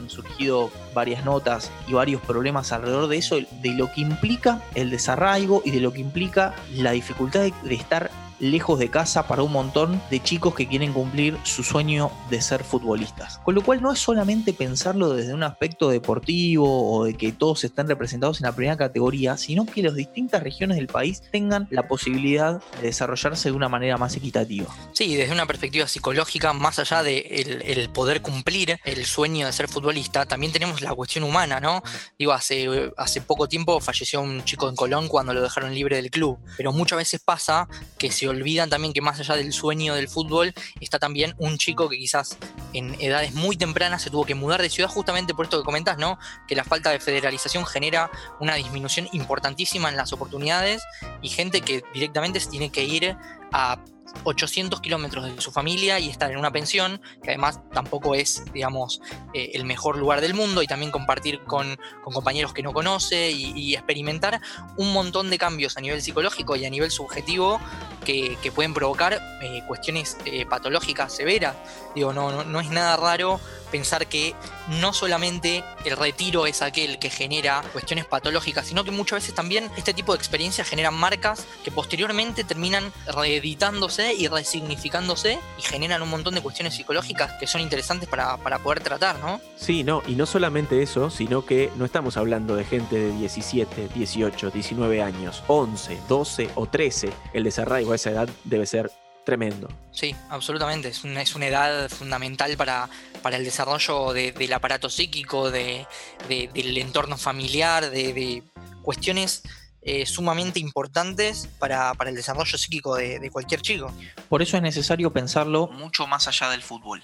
surgido 0.09 0.69
varias 0.93 1.23
notas 1.23 1.71
y 1.87 1.93
varios 1.93 2.21
problemas 2.21 2.71
alrededor 2.71 3.07
de 3.07 3.17
eso, 3.17 3.37
de 3.37 3.71
lo 3.71 3.91
que 3.91 4.01
implica 4.01 4.61
el 4.73 4.89
desarraigo 4.89 5.61
y 5.63 5.71
de 5.71 5.79
lo 5.79 5.93
que 5.93 6.01
implica 6.01 6.53
la 6.73 6.91
dificultad 6.91 7.41
de 7.63 7.75
estar 7.75 8.11
lejos 8.39 8.79
de 8.79 8.89
casa 8.89 9.27
para 9.27 9.43
un 9.43 9.51
montón 9.51 10.01
de 10.09 10.21
chicos 10.21 10.55
que 10.55 10.67
quieren 10.67 10.93
cumplir 10.93 11.37
su 11.43 11.63
sueño 11.63 12.11
de 12.29 12.41
ser 12.41 12.63
futbolistas. 12.63 13.39
Con 13.39 13.55
lo 13.55 13.61
cual 13.61 13.81
no 13.81 13.91
es 13.91 13.99
solamente 13.99 14.53
pensarlo 14.53 15.13
desde 15.13 15.33
un 15.33 15.43
aspecto 15.43 15.89
deportivo 15.89 16.91
o 16.91 17.05
de 17.05 17.15
que 17.15 17.31
todos 17.31 17.63
estén 17.63 17.87
representados 17.87 18.39
en 18.39 18.45
la 18.45 18.55
primera 18.55 18.77
categoría, 18.77 19.37
sino 19.37 19.65
que 19.65 19.81
las 19.81 19.95
distintas 19.95 20.43
regiones 20.43 20.77
del 20.77 20.87
país 20.87 21.21
tengan 21.31 21.67
la 21.71 21.87
posibilidad 21.87 22.61
de 22.81 22.87
desarrollarse 22.87 23.49
de 23.49 23.55
una 23.55 23.69
manera 23.69 23.97
más 23.97 24.15
equitativa. 24.15 24.67
Sí, 24.93 25.15
desde 25.15 25.33
una 25.33 25.45
perspectiva 25.45 25.87
psicológica, 25.87 26.53
más 26.53 26.79
allá 26.79 27.03
de 27.03 27.63
el, 27.65 27.89
poder 27.89 28.21
cumplir 28.21 28.77
el 28.83 29.05
sueño 29.05 29.45
de 29.45 29.53
ser 29.53 29.67
futbolista, 29.67 30.25
también 30.25 30.51
tenemos 30.51 30.81
la 30.81 30.93
cuestión 30.93 31.23
humana, 31.23 31.59
¿no? 31.59 31.81
Digo, 32.17 32.33
hace, 32.33 32.91
hace 32.97 33.21
poco 33.21 33.47
tiempo 33.47 33.79
falleció 33.79 34.21
un 34.21 34.43
chico 34.43 34.69
en 34.69 34.75
Colón 34.75 35.07
cuando 35.07 35.33
lo 35.33 35.41
dejaron 35.41 35.73
libre 35.73 35.97
del 35.97 36.11
club, 36.11 36.39
pero 36.57 36.71
muchas 36.71 36.97
veces 36.97 37.21
pasa 37.23 37.67
que 37.97 38.11
si 38.11 38.24
olvidan 38.27 38.69
también 38.69 38.93
que 38.93 39.01
más 39.01 39.19
allá 39.19 39.35
del 39.35 39.53
sueño 39.53 39.95
del 39.95 40.07
fútbol 40.07 40.53
está 40.79 40.99
también 40.99 41.35
un 41.37 41.57
chico 41.57 41.89
que 41.89 41.97
quizás 41.97 42.37
en 42.73 42.95
edades 42.99 43.33
muy 43.33 43.57
tempranas 43.57 44.01
se 44.01 44.09
tuvo 44.09 44.25
que 44.25 44.35
mudar 44.35 44.61
de 44.61 44.69
ciudad 44.69 44.89
justamente 44.89 45.33
por 45.33 45.45
esto 45.45 45.59
que 45.59 45.65
comentas, 45.65 45.97
¿no? 45.97 46.17
Que 46.47 46.55
la 46.55 46.63
falta 46.63 46.91
de 46.91 46.99
federalización 46.99 47.65
genera 47.65 48.09
una 48.39 48.55
disminución 48.55 49.07
importantísima 49.11 49.89
en 49.89 49.97
las 49.97 50.13
oportunidades 50.13 50.83
y 51.21 51.29
gente 51.29 51.61
que 51.61 51.83
directamente 51.93 52.39
se 52.39 52.49
tiene 52.49 52.71
que 52.71 52.83
ir 52.83 53.15
a 53.51 53.79
800 54.23 54.81
kilómetros 54.81 55.25
de 55.25 55.41
su 55.41 55.51
familia 55.51 55.99
y 55.99 56.09
estar 56.09 56.31
en 56.31 56.37
una 56.37 56.51
pensión, 56.51 57.01
que 57.21 57.29
además 57.31 57.59
tampoco 57.73 58.15
es, 58.15 58.43
digamos, 58.53 59.01
eh, 59.33 59.51
el 59.53 59.65
mejor 59.65 59.97
lugar 59.97 60.21
del 60.21 60.33
mundo, 60.33 60.61
y 60.61 60.67
también 60.67 60.91
compartir 60.91 61.41
con, 61.43 61.77
compañeros 62.03 62.53
que 62.53 62.63
no 62.63 62.73
conoce 62.73 63.31
y, 63.31 63.75
experimentar 63.75 64.39
un 64.77 64.93
montón 64.93 65.29
de 65.29 65.37
cambios 65.37 65.75
a 65.75 65.81
nivel 65.81 66.01
psicológico 66.01 66.55
y 66.55 66.65
a 66.65 66.69
nivel 66.69 66.91
subjetivo 66.91 67.59
que, 68.05 68.37
pueden 68.55 68.73
provocar 68.73 69.21
eh, 69.41 69.63
cuestiones 69.67 70.17
eh, 70.25 70.45
patológicas 70.45 71.13
severas. 71.13 71.55
Digo, 71.93 72.13
no, 72.13 72.31
no, 72.31 72.43
no 72.45 72.61
es 72.61 72.69
nada 72.69 72.95
raro 72.95 73.39
pensar 73.75 74.07
que 74.07 74.33
no 74.79 74.93
solamente 74.93 75.63
el 75.83 75.97
retiro 75.97 76.45
es 76.45 76.61
aquel 76.61 76.97
que 76.97 77.09
genera 77.09 77.61
cuestiones 77.73 78.05
patológicas, 78.05 78.67
sino 78.67 78.85
que 78.85 78.91
muchas 78.91 79.17
veces 79.17 79.35
también 79.35 79.69
este 79.75 79.93
tipo 79.93 80.13
de 80.13 80.17
experiencias 80.17 80.69
generan 80.69 80.93
marcas 80.93 81.45
que 81.63 81.71
posteriormente 81.71 82.43
terminan 82.43 82.93
reeditándose 83.07 84.04
y 84.13 84.27
resignificándose 84.27 85.39
y 85.57 85.61
generan 85.61 86.01
un 86.01 86.09
montón 86.09 86.35
de 86.35 86.41
cuestiones 86.41 86.75
psicológicas 86.75 87.33
que 87.39 87.47
son 87.47 87.61
interesantes 87.61 88.07
para, 88.09 88.37
poder 88.59 88.81
tratar, 88.81 89.19
¿no? 89.19 89.41
Sí, 89.55 89.83
no, 89.83 90.01
y 90.07 90.15
no 90.15 90.25
solamente 90.25 90.81
eso, 90.81 91.09
sino 91.09 91.45
que 91.45 91.71
no 91.75 91.85
estamos 91.85 92.17
hablando 92.17 92.55
de 92.55 92.63
gente 92.63 92.97
de 92.97 93.11
17, 93.11 93.89
18, 93.93 94.51
19 94.51 95.01
años, 95.01 95.43
11, 95.47 95.97
12 96.07 96.49
o 96.55 96.67
13. 96.67 97.09
El 97.33 97.43
desarraigo 97.43 97.91
a 97.91 97.95
esa 97.95 98.11
edad 98.11 98.29
debe 98.43 98.65
ser 98.65 98.91
tremendo. 99.25 99.67
Sí, 99.91 100.15
absolutamente. 100.29 100.87
Es 100.87 101.03
una, 101.03 101.21
es 101.21 101.35
una 101.35 101.47
edad 101.47 101.89
fundamental 101.89 102.55
para, 102.55 102.87
para 103.21 103.35
el 103.35 103.43
desarrollo 103.43 104.13
del 104.13 104.53
aparato 104.53 104.89
psíquico, 104.89 105.51
de, 105.51 105.85
del 106.29 106.77
entorno 106.77 107.17
familiar, 107.17 107.89
de, 107.89 108.43
cuestiones 108.81 109.41
eh, 109.85 110.05
sumamente 110.05 110.59
importantes 110.59 111.47
para, 111.59 111.93
para, 111.93 112.09
el 112.09 112.15
desarrollo 112.15 112.57
psíquico 112.57 112.95
de 112.95 113.29
cualquier 113.31 113.61
chico. 113.61 113.91
Por 114.27 114.41
eso 114.41 114.57
es 114.57 114.63
necesario 114.63 115.13
pensarlo 115.13 115.67
mucho 115.67 116.07
más 116.07 116.27
allá 116.27 116.49
del 116.49 116.61
fútbol. 116.61 117.03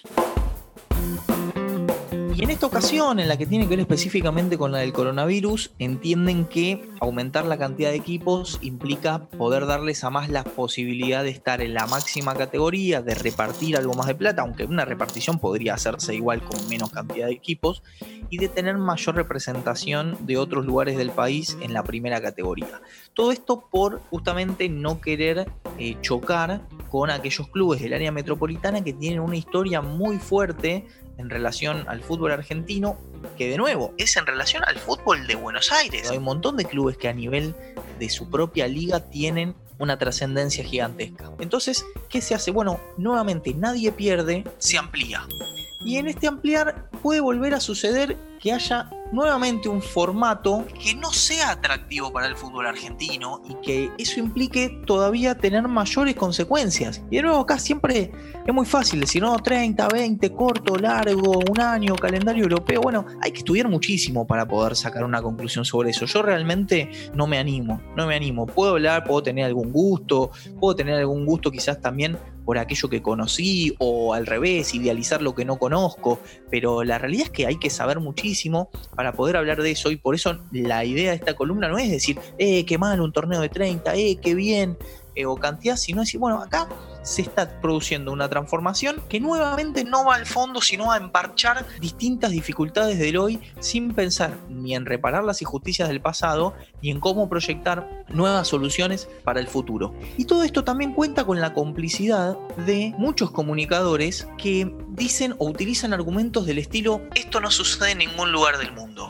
Y 2.33 2.43
en 2.43 2.49
esta 2.49 2.65
ocasión, 2.65 3.19
en 3.19 3.27
la 3.27 3.37
que 3.37 3.45
tiene 3.45 3.65
que 3.65 3.71
ver 3.71 3.81
específicamente 3.81 4.57
con 4.57 4.71
la 4.71 4.79
del 4.79 4.93
coronavirus, 4.93 5.71
entienden 5.79 6.45
que 6.45 6.87
aumentar 7.01 7.45
la 7.45 7.57
cantidad 7.57 7.89
de 7.89 7.97
equipos 7.97 8.57
implica 8.61 9.25
poder 9.25 9.65
darles 9.65 10.03
a 10.03 10.09
más 10.09 10.29
la 10.29 10.43
posibilidad 10.43 11.23
de 11.23 11.29
estar 11.29 11.61
en 11.61 11.73
la 11.73 11.87
máxima 11.87 12.33
categoría, 12.33 13.01
de 13.01 13.15
repartir 13.15 13.75
algo 13.75 13.93
más 13.95 14.07
de 14.07 14.15
plata, 14.15 14.43
aunque 14.43 14.63
una 14.63 14.85
repartición 14.85 15.39
podría 15.39 15.73
hacerse 15.73 16.15
igual 16.15 16.41
con 16.41 16.69
menos 16.69 16.91
cantidad 16.91 17.27
de 17.27 17.33
equipos, 17.33 17.83
y 18.29 18.37
de 18.37 18.47
tener 18.47 18.77
mayor 18.77 19.15
representación 19.15 20.17
de 20.21 20.37
otros 20.37 20.65
lugares 20.65 20.97
del 20.97 21.11
país 21.11 21.57
en 21.61 21.73
la 21.73 21.83
primera 21.83 22.21
categoría. 22.21 22.81
Todo 23.13 23.33
esto 23.33 23.67
por 23.69 24.01
justamente 24.09 24.69
no 24.69 25.01
querer 25.01 25.51
eh, 25.77 25.97
chocar 26.01 26.61
con 26.89 27.09
aquellos 27.09 27.47
clubes 27.49 27.81
del 27.81 27.93
área 27.93 28.11
metropolitana 28.11 28.83
que 28.83 28.93
tienen 28.93 29.19
una 29.19 29.35
historia 29.35 29.81
muy 29.81 30.17
fuerte 30.17 30.85
en 31.17 31.29
relación 31.29 31.85
al 31.87 32.01
fútbol 32.01 32.31
argentino, 32.31 32.97
que 33.37 33.49
de 33.49 33.57
nuevo 33.57 33.93
es 33.97 34.15
en 34.17 34.25
relación 34.25 34.63
al 34.65 34.77
fútbol 34.77 35.27
de 35.27 35.35
Buenos 35.35 35.71
Aires. 35.71 36.09
Hay 36.09 36.17
un 36.17 36.23
montón 36.23 36.57
de 36.57 36.65
clubes 36.65 36.97
que 36.97 37.07
a 37.07 37.13
nivel 37.13 37.55
de 37.99 38.09
su 38.09 38.29
propia 38.29 38.67
liga 38.67 38.99
tienen 39.09 39.55
una 39.77 39.97
trascendencia 39.97 40.63
gigantesca. 40.63 41.31
Entonces, 41.39 41.85
¿qué 42.09 42.21
se 42.21 42.35
hace? 42.35 42.51
Bueno, 42.51 42.79
nuevamente 42.97 43.53
nadie 43.53 43.91
pierde, 43.91 44.43
se 44.59 44.77
amplía. 44.77 45.27
Y 45.83 45.97
en 45.97 46.07
este 46.07 46.27
ampliar 46.27 46.89
puede 47.01 47.19
volver 47.19 47.55
a 47.55 47.59
suceder 47.59 48.15
que 48.41 48.51
haya 48.51 48.89
nuevamente 49.11 49.69
un 49.69 49.81
formato 49.81 50.65
que 50.81 50.95
no 50.95 51.11
sea 51.11 51.51
atractivo 51.51 52.11
para 52.11 52.27
el 52.27 52.35
fútbol 52.35 52.65
argentino 52.65 53.41
y 53.47 53.55
que 53.55 53.91
eso 53.97 54.19
implique 54.19 54.81
todavía 54.85 55.35
tener 55.35 55.67
mayores 55.67 56.15
consecuencias. 56.15 57.03
Y 57.11 57.17
de 57.17 57.23
nuevo 57.23 57.41
acá 57.41 57.59
siempre 57.59 58.11
es 58.45 58.53
muy 58.53 58.65
fácil 58.65 59.01
decir, 59.01 59.21
no, 59.21 59.37
30, 59.37 59.87
20, 59.87 60.31
corto, 60.31 60.77
largo, 60.77 61.39
un 61.49 61.59
año, 61.59 61.95
calendario 61.95 62.43
europeo. 62.43 62.81
Bueno, 62.81 63.05
hay 63.21 63.31
que 63.31 63.39
estudiar 63.39 63.67
muchísimo 63.67 64.25
para 64.25 64.47
poder 64.47 64.75
sacar 64.75 65.03
una 65.03 65.21
conclusión 65.21 65.65
sobre 65.65 65.91
eso. 65.91 66.05
Yo 66.05 66.21
realmente 66.21 66.89
no 67.13 67.27
me 67.27 67.37
animo, 67.37 67.81
no 67.95 68.07
me 68.07 68.15
animo. 68.15 68.47
Puedo 68.47 68.71
hablar, 68.71 69.03
puedo 69.03 69.21
tener 69.21 69.45
algún 69.45 69.71
gusto, 69.71 70.31
puedo 70.59 70.75
tener 70.75 70.95
algún 70.95 71.25
gusto 71.25 71.51
quizás 71.51 71.79
también 71.79 72.17
por 72.45 72.57
aquello 72.57 72.89
que 72.89 73.03
conocí 73.03 73.75
o 73.77 74.15
al 74.15 74.25
revés, 74.25 74.73
idealizar 74.73 75.21
lo 75.21 75.35
que 75.35 75.45
no 75.45 75.57
conozco, 75.57 76.19
pero 76.49 76.83
la 76.83 76.97
realidad 76.97 77.25
es 77.25 77.29
que 77.29 77.45
hay 77.45 77.57
que 77.57 77.69
saber 77.69 77.99
muchísimo 77.99 78.30
para 78.95 79.13
poder 79.13 79.37
hablar 79.37 79.61
de 79.61 79.71
eso 79.71 79.91
y 79.91 79.95
por 79.95 80.15
eso 80.15 80.39
la 80.51 80.85
idea 80.85 81.11
de 81.11 81.15
esta 81.15 81.35
columna 81.35 81.67
no 81.67 81.77
es 81.77 81.89
decir, 81.89 82.19
eh, 82.37 82.65
qué 82.65 82.77
mal 82.77 83.01
un 83.01 83.11
torneo 83.11 83.41
de 83.41 83.49
30, 83.49 83.95
eh, 83.95 84.17
qué 84.21 84.35
bien, 84.35 84.77
eh, 85.15 85.25
o 85.25 85.35
cantidad, 85.35 85.75
sino 85.75 86.01
decir, 86.01 86.19
bueno, 86.19 86.41
acá 86.41 86.67
se 87.01 87.21
está 87.21 87.59
produciendo 87.61 88.11
una 88.11 88.29
transformación 88.29 89.01
que 89.09 89.19
nuevamente 89.19 89.83
no 89.83 90.05
va 90.05 90.15
al 90.15 90.25
fondo, 90.25 90.61
sino 90.61 90.91
a 90.91 90.97
emparchar 90.97 91.65
distintas 91.79 92.31
dificultades 92.31 92.99
del 92.99 93.17
hoy 93.17 93.39
sin 93.59 93.93
pensar 93.93 94.37
ni 94.49 94.75
en 94.75 94.85
reparar 94.85 95.23
las 95.23 95.41
injusticias 95.41 95.87
del 95.89 96.01
pasado, 96.01 96.53
ni 96.81 96.91
en 96.91 96.99
cómo 96.99 97.29
proyectar 97.29 98.05
nuevas 98.09 98.47
soluciones 98.47 99.07
para 99.23 99.39
el 99.39 99.47
futuro. 99.47 99.93
Y 100.17 100.25
todo 100.25 100.43
esto 100.43 100.63
también 100.63 100.93
cuenta 100.93 101.25
con 101.25 101.39
la 101.41 101.53
complicidad 101.53 102.37
de 102.65 102.93
muchos 102.97 103.31
comunicadores 103.31 104.27
que 104.37 104.73
dicen 104.89 105.35
o 105.37 105.47
utilizan 105.47 105.93
argumentos 105.93 106.45
del 106.45 106.57
estilo 106.57 107.01
esto 107.15 107.39
no 107.39 107.51
sucede 107.51 107.91
en 107.91 107.99
ningún 107.99 108.31
lugar 108.31 108.57
del 108.57 108.71
mundo. 108.71 109.09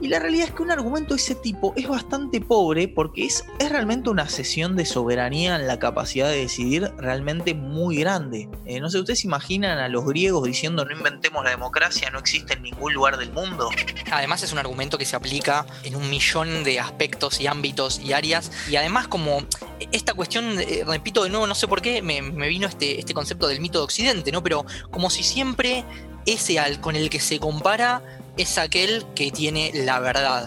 Y 0.00 0.08
la 0.08 0.18
realidad 0.18 0.48
es 0.48 0.54
que 0.54 0.62
un 0.62 0.70
argumento 0.70 1.14
de 1.14 1.20
ese 1.20 1.34
tipo 1.34 1.72
es 1.76 1.88
bastante 1.88 2.40
pobre 2.40 2.88
porque 2.88 3.24
es, 3.24 3.44
es 3.58 3.70
realmente 3.70 4.10
una 4.10 4.28
sesión 4.28 4.76
de 4.76 4.84
soberanía 4.84 5.56
en 5.56 5.66
la 5.66 5.78
capacidad 5.78 6.28
de 6.28 6.36
decidir 6.36 6.92
realmente 7.08 7.54
muy 7.54 7.96
grande. 7.96 8.50
Eh, 8.66 8.80
no 8.80 8.90
sé, 8.90 8.98
¿ustedes 8.98 9.24
imaginan 9.24 9.78
a 9.78 9.88
los 9.88 10.04
griegos 10.04 10.44
diciendo 10.44 10.84
no 10.84 10.94
inventemos 10.94 11.42
la 11.42 11.48
democracia, 11.48 12.10
no 12.10 12.18
existe 12.18 12.52
en 12.52 12.62
ningún 12.64 12.92
lugar 12.92 13.16
del 13.16 13.32
mundo? 13.32 13.70
Además 14.12 14.42
es 14.42 14.52
un 14.52 14.58
argumento 14.58 14.98
que 14.98 15.06
se 15.06 15.16
aplica 15.16 15.64
en 15.84 15.96
un 15.96 16.10
millón 16.10 16.64
de 16.64 16.80
aspectos 16.80 17.40
y 17.40 17.46
ámbitos 17.46 17.98
y 17.98 18.12
áreas. 18.12 18.52
Y 18.68 18.76
además 18.76 19.08
como 19.08 19.42
esta 19.90 20.12
cuestión, 20.12 20.60
eh, 20.60 20.84
repito 20.86 21.24
de 21.24 21.30
nuevo, 21.30 21.46
no 21.46 21.54
sé 21.54 21.66
por 21.66 21.80
qué, 21.80 22.02
me, 22.02 22.20
vino 22.46 22.66
este, 22.66 22.98
este 23.00 23.14
concepto 23.14 23.48
del 23.48 23.60
mito 23.60 23.78
de 23.78 23.84
Occidente, 23.84 24.30
¿no? 24.30 24.42
Pero 24.42 24.66
como 24.90 25.08
si 25.08 25.22
siempre 25.22 25.86
ese 26.26 26.58
al 26.58 26.78
con 26.82 26.94
el 26.94 27.08
que 27.08 27.20
se 27.20 27.38
compara 27.38 28.02
es 28.36 28.58
aquel 28.58 29.06
que 29.14 29.30
tiene 29.30 29.70
la 29.72 29.98
verdad. 29.98 30.46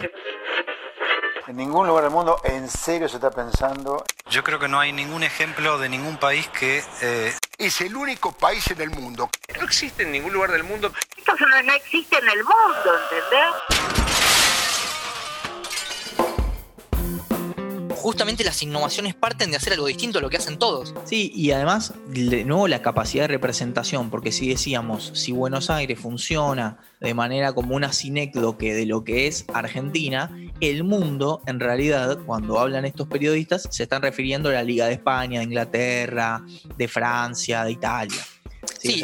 En 1.52 1.58
ningún 1.58 1.86
lugar 1.86 2.06
del 2.06 2.14
mundo 2.14 2.40
en 2.46 2.70
serio 2.70 3.10
se 3.10 3.18
está 3.18 3.30
pensando. 3.30 4.06
Yo 4.30 4.42
creo 4.42 4.58
que 4.58 4.70
no 4.70 4.80
hay 4.80 4.94
ningún 4.94 5.22
ejemplo 5.22 5.78
de 5.78 5.90
ningún 5.90 6.16
país 6.16 6.48
que... 6.48 6.82
Eh, 7.02 7.34
es 7.58 7.82
el 7.82 7.94
único 7.98 8.32
país 8.32 8.72
en 8.72 8.80
el 8.80 8.90
mundo. 8.90 9.30
No 9.60 9.66
existe 9.66 10.04
en 10.04 10.14
ningún 10.14 10.32
lugar 10.32 10.54
del 10.54 10.64
mundo. 10.64 10.94
Esto 11.18 11.34
no, 11.36 11.62
no 11.64 11.74
existe 11.74 12.18
en 12.20 12.30
el 12.30 12.38
mundo, 12.46 13.00
¿entendés? 13.04 14.01
Justamente 18.02 18.44
las 18.44 18.62
innovaciones 18.64 19.14
parten 19.14 19.52
de 19.52 19.58
hacer 19.58 19.74
algo 19.74 19.86
distinto 19.86 20.20
a 20.20 20.22
lo 20.22 20.30
que 20.30 20.38
hacen 20.38 20.58
todos. 20.58 20.94
Sí, 21.06 21.32
y 21.36 21.52
además, 21.52 21.94
de 22.08 22.44
nuevo, 22.44 22.68
la 22.68 22.82
capacidad 22.82 23.24
de 23.26 23.28
representación, 23.30 24.10
porque 24.10 24.32
si 24.32 24.50
decíamos, 24.50 25.12
si 25.14 25.32
Buenos 25.32 25.70
Aires 25.70 26.00
funciona 26.00 26.80
de 27.00 27.14
manera 27.14 27.54
como 27.54 27.76
una 27.76 27.94
sinécdoque 27.94 28.74
de 28.74 28.86
lo 28.86 29.04
que 29.04 29.28
es 29.28 29.46
Argentina, 29.54 30.36
el 30.60 30.84
mundo, 30.84 31.42
en 31.46 31.60
realidad, 31.60 32.20
cuando 32.26 32.60
hablan 32.60 32.86
estos 32.86 33.08
periodistas, 33.08 33.68
se 33.70 33.84
están 33.84 34.02
refiriendo 34.02 34.50
a 34.50 34.54
la 34.54 34.64
Liga 34.64 34.88
de 34.88 34.94
España, 34.94 35.40
de 35.40 35.46
Inglaterra, 35.46 36.44
de 36.78 36.88
Francia, 36.88 37.64
de 37.64 37.72
Italia. 37.72 38.22
Sí, 38.80 39.04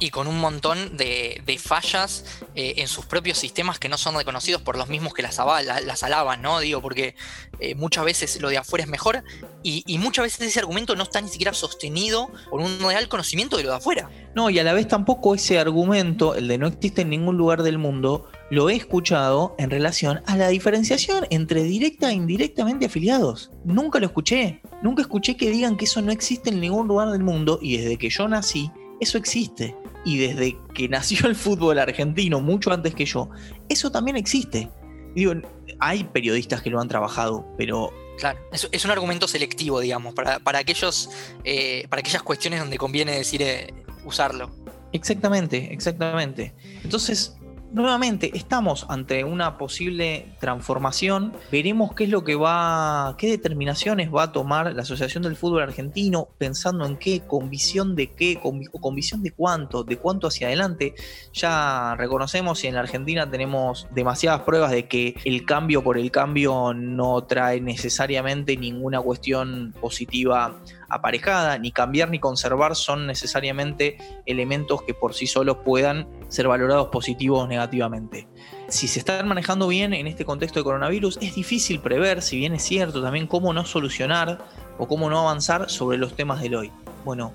y, 0.00 0.10
con, 0.10 0.28
un 0.28 0.38
montón 0.38 0.96
de, 0.96 1.60
fallas 1.60 2.24
eh, 2.54 2.74
en 2.78 2.88
sus 2.88 3.06
propios 3.06 3.38
sistemas 3.38 3.78
que 3.78 3.88
no 3.88 3.98
son 3.98 4.14
reconocidos 4.14 4.62
por 4.62 4.76
los 4.76 4.88
mismos 4.88 5.14
que 5.14 5.22
las, 5.22 5.38
las 5.38 6.02
alaban, 6.02 6.42
¿no? 6.42 6.60
Digo, 6.60 6.80
porque 6.80 7.16
eh, 7.58 7.74
muchas 7.74 8.04
veces 8.04 8.40
lo 8.40 8.48
de 8.48 8.58
afuera 8.58 8.84
es 8.84 8.90
mejor 8.90 9.24
y, 9.62 9.98
muchas 9.98 10.24
veces 10.24 10.48
ese 10.48 10.60
argumento 10.60 10.94
no 10.94 11.02
está 11.02 11.20
ni 11.20 11.28
siquiera 11.28 11.52
sostenido 11.52 12.30
por 12.50 12.60
un 12.60 12.78
real 12.80 13.08
conocimiento 13.08 13.56
de 13.56 13.64
lo 13.64 13.70
de 13.70 13.76
afuera. 13.76 14.10
No, 14.34 14.48
y 14.48 14.58
a 14.58 14.64
la 14.64 14.72
vez 14.72 14.86
tampoco 14.86 15.34
ese 15.34 15.58
argumento, 15.58 16.34
el 16.36 16.46
de 16.46 16.58
no 16.58 16.68
existe 16.68 17.02
en 17.02 17.10
ningún 17.10 17.36
lugar 17.36 17.64
del 17.64 17.78
mundo, 17.78 18.30
lo 18.50 18.70
he 18.70 18.76
escuchado 18.76 19.54
en 19.58 19.70
relación 19.70 20.22
a 20.26 20.36
la 20.36 20.48
diferenciación 20.48 21.26
entre 21.30 21.64
directa 21.64 22.10
e 22.10 22.14
indirectamente 22.14 22.86
afiliados. 22.86 23.50
Nunca 23.64 23.98
lo 23.98 24.06
escuché. 24.06 24.62
Nunca 24.82 25.02
escuché 25.02 25.36
que 25.36 25.50
digan 25.50 25.76
que 25.76 25.84
eso 25.84 26.00
no 26.00 26.12
existe 26.12 26.50
en 26.50 26.60
ningún 26.60 26.88
lugar 26.88 27.10
del 27.10 27.22
mundo 27.22 27.58
y 27.60 27.76
desde 27.76 27.98
que 27.98 28.08
yo 28.08 28.26
nací, 28.26 28.70
eso 29.00 29.18
existe. 29.18 29.76
Y 30.04 30.18
desde 30.18 30.56
que 30.74 30.88
nació 30.88 31.26
el 31.28 31.34
fútbol 31.34 31.78
argentino, 31.78 32.40
mucho 32.40 32.72
antes 32.72 32.94
que 32.94 33.04
yo, 33.04 33.28
eso 33.68 33.90
también 33.90 34.16
existe. 34.16 34.70
Digo, 35.14 35.34
hay 35.80 36.04
periodistas 36.04 36.62
que 36.62 36.70
lo 36.70 36.80
han 36.80 36.88
trabajado, 36.88 37.46
pero 37.56 37.92
Claro, 38.18 38.40
es, 38.50 38.84
un 38.84 38.90
argumento 38.90 39.28
selectivo, 39.28 39.78
digamos, 39.78 40.12
para, 40.12 40.40
para 40.40 40.58
aquellos, 40.58 41.08
eh, 41.44 41.86
para 41.88 42.00
aquellas 42.00 42.22
cuestiones 42.22 42.58
donde 42.58 42.76
conviene 42.76 43.16
decir 43.16 43.42
eh, 43.42 43.72
usarlo. 44.04 44.50
Exactamente, 44.92 45.72
exactamente. 45.72 46.52
Entonces, 46.82 47.36
nuevamente, 47.72 48.30
estamos 48.36 48.86
ante 48.88 49.24
una 49.24 49.58
posible 49.58 50.26
transformación. 50.40 51.32
Veremos 51.50 51.94
qué 51.94 52.04
es 52.04 52.10
lo 52.10 52.24
que 52.24 52.34
va, 52.34 53.14
qué 53.18 53.28
determinaciones 53.28 54.12
va 54.12 54.24
a 54.24 54.32
tomar 54.32 54.74
la 54.74 54.82
Asociación 54.82 55.22
del 55.22 55.36
Fútbol 55.36 55.62
Argentino, 55.62 56.28
pensando 56.38 56.86
en 56.86 56.96
qué, 56.96 57.20
con 57.20 57.50
visión 57.50 57.94
de 57.96 58.12
qué, 58.14 58.38
con, 58.40 58.64
con 58.64 58.94
visión 58.94 59.22
de 59.22 59.32
cuánto, 59.32 59.84
de 59.84 59.96
cuánto 59.96 60.28
hacia 60.28 60.48
adelante. 60.48 60.94
Ya 61.32 61.94
reconocemos 61.96 62.62
y 62.64 62.68
en 62.68 62.76
Argentina 62.76 63.30
tenemos 63.30 63.86
demasiadas 63.94 64.42
pruebas 64.42 64.70
de 64.70 64.86
que 64.86 65.14
el 65.24 65.44
cambio 65.44 65.82
por 65.82 65.98
el 65.98 66.10
cambio 66.10 66.74
no 66.74 67.24
trae 67.24 67.60
necesariamente 67.60 68.56
ninguna 68.56 69.00
cuestión 69.00 69.74
positiva 69.80 70.58
aparejada, 70.88 71.58
ni 71.58 71.72
cambiar 71.72 72.10
ni 72.10 72.18
conservar 72.18 72.76
son 72.76 73.06
necesariamente 73.06 73.98
elementos 74.26 74.82
que 74.82 74.94
por 74.94 75.14
sí 75.14 75.26
solos 75.26 75.58
puedan 75.64 76.08
ser 76.28 76.48
valorados 76.48 76.88
positivos 76.88 77.44
o 77.44 77.46
negativamente. 77.46 78.28
Si 78.68 78.88
se 78.88 78.98
están 78.98 79.26
manejando 79.28 79.68
bien 79.68 79.94
en 79.94 80.06
este 80.06 80.24
contexto 80.24 80.60
de 80.60 80.64
coronavirus, 80.64 81.18
es 81.20 81.34
difícil 81.34 81.80
prever, 81.80 82.22
si 82.22 82.36
bien 82.36 82.54
es 82.54 82.62
cierto, 82.62 83.02
también 83.02 83.26
cómo 83.26 83.52
no 83.52 83.64
solucionar 83.64 84.38
o 84.78 84.86
cómo 84.86 85.10
no 85.10 85.20
avanzar 85.20 85.70
sobre 85.70 85.98
los 85.98 86.14
temas 86.14 86.40
del 86.40 86.54
hoy. 86.54 86.72
Bueno, 87.04 87.32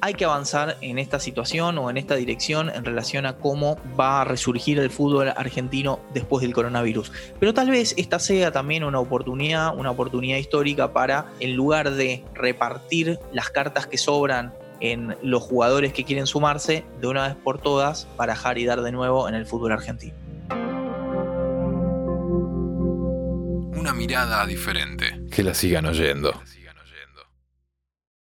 hay 0.00 0.14
que 0.14 0.24
avanzar 0.24 0.76
en 0.80 0.98
esta 0.98 1.18
situación 1.18 1.78
o 1.78 1.90
en 1.90 1.96
esta 1.96 2.14
dirección 2.14 2.70
en 2.70 2.84
relación 2.84 3.26
a 3.26 3.36
cómo 3.36 3.78
va 3.98 4.20
a 4.20 4.24
resurgir 4.24 4.78
el 4.78 4.90
fútbol 4.90 5.28
argentino 5.28 6.00
después 6.12 6.42
del 6.42 6.52
coronavirus. 6.52 7.12
Pero 7.40 7.54
tal 7.54 7.70
vez 7.70 7.94
esta 7.96 8.18
sea 8.18 8.52
también 8.52 8.84
una 8.84 9.00
oportunidad, 9.00 9.76
una 9.76 9.90
oportunidad 9.90 10.38
histórica 10.38 10.92
para, 10.92 11.26
en 11.40 11.56
lugar 11.56 11.92
de 11.92 12.24
repartir 12.34 13.18
las 13.32 13.50
cartas 13.50 13.86
que 13.86 13.98
sobran 13.98 14.52
en 14.80 15.16
los 15.22 15.42
jugadores 15.42 15.92
que 15.92 16.04
quieren 16.04 16.26
sumarse, 16.26 16.84
de 17.00 17.06
una 17.06 17.28
vez 17.28 17.36
por 17.36 17.58
todas, 17.58 18.06
barajar 18.16 18.58
y 18.58 18.66
dar 18.66 18.82
de 18.82 18.92
nuevo 18.92 19.28
en 19.28 19.34
el 19.34 19.46
fútbol 19.46 19.72
argentino. 19.72 20.14
Una 23.74 23.94
mirada 23.94 24.44
diferente. 24.46 25.22
Que 25.30 25.42
la 25.42 25.54
sigan 25.54 25.86
oyendo. 25.86 26.42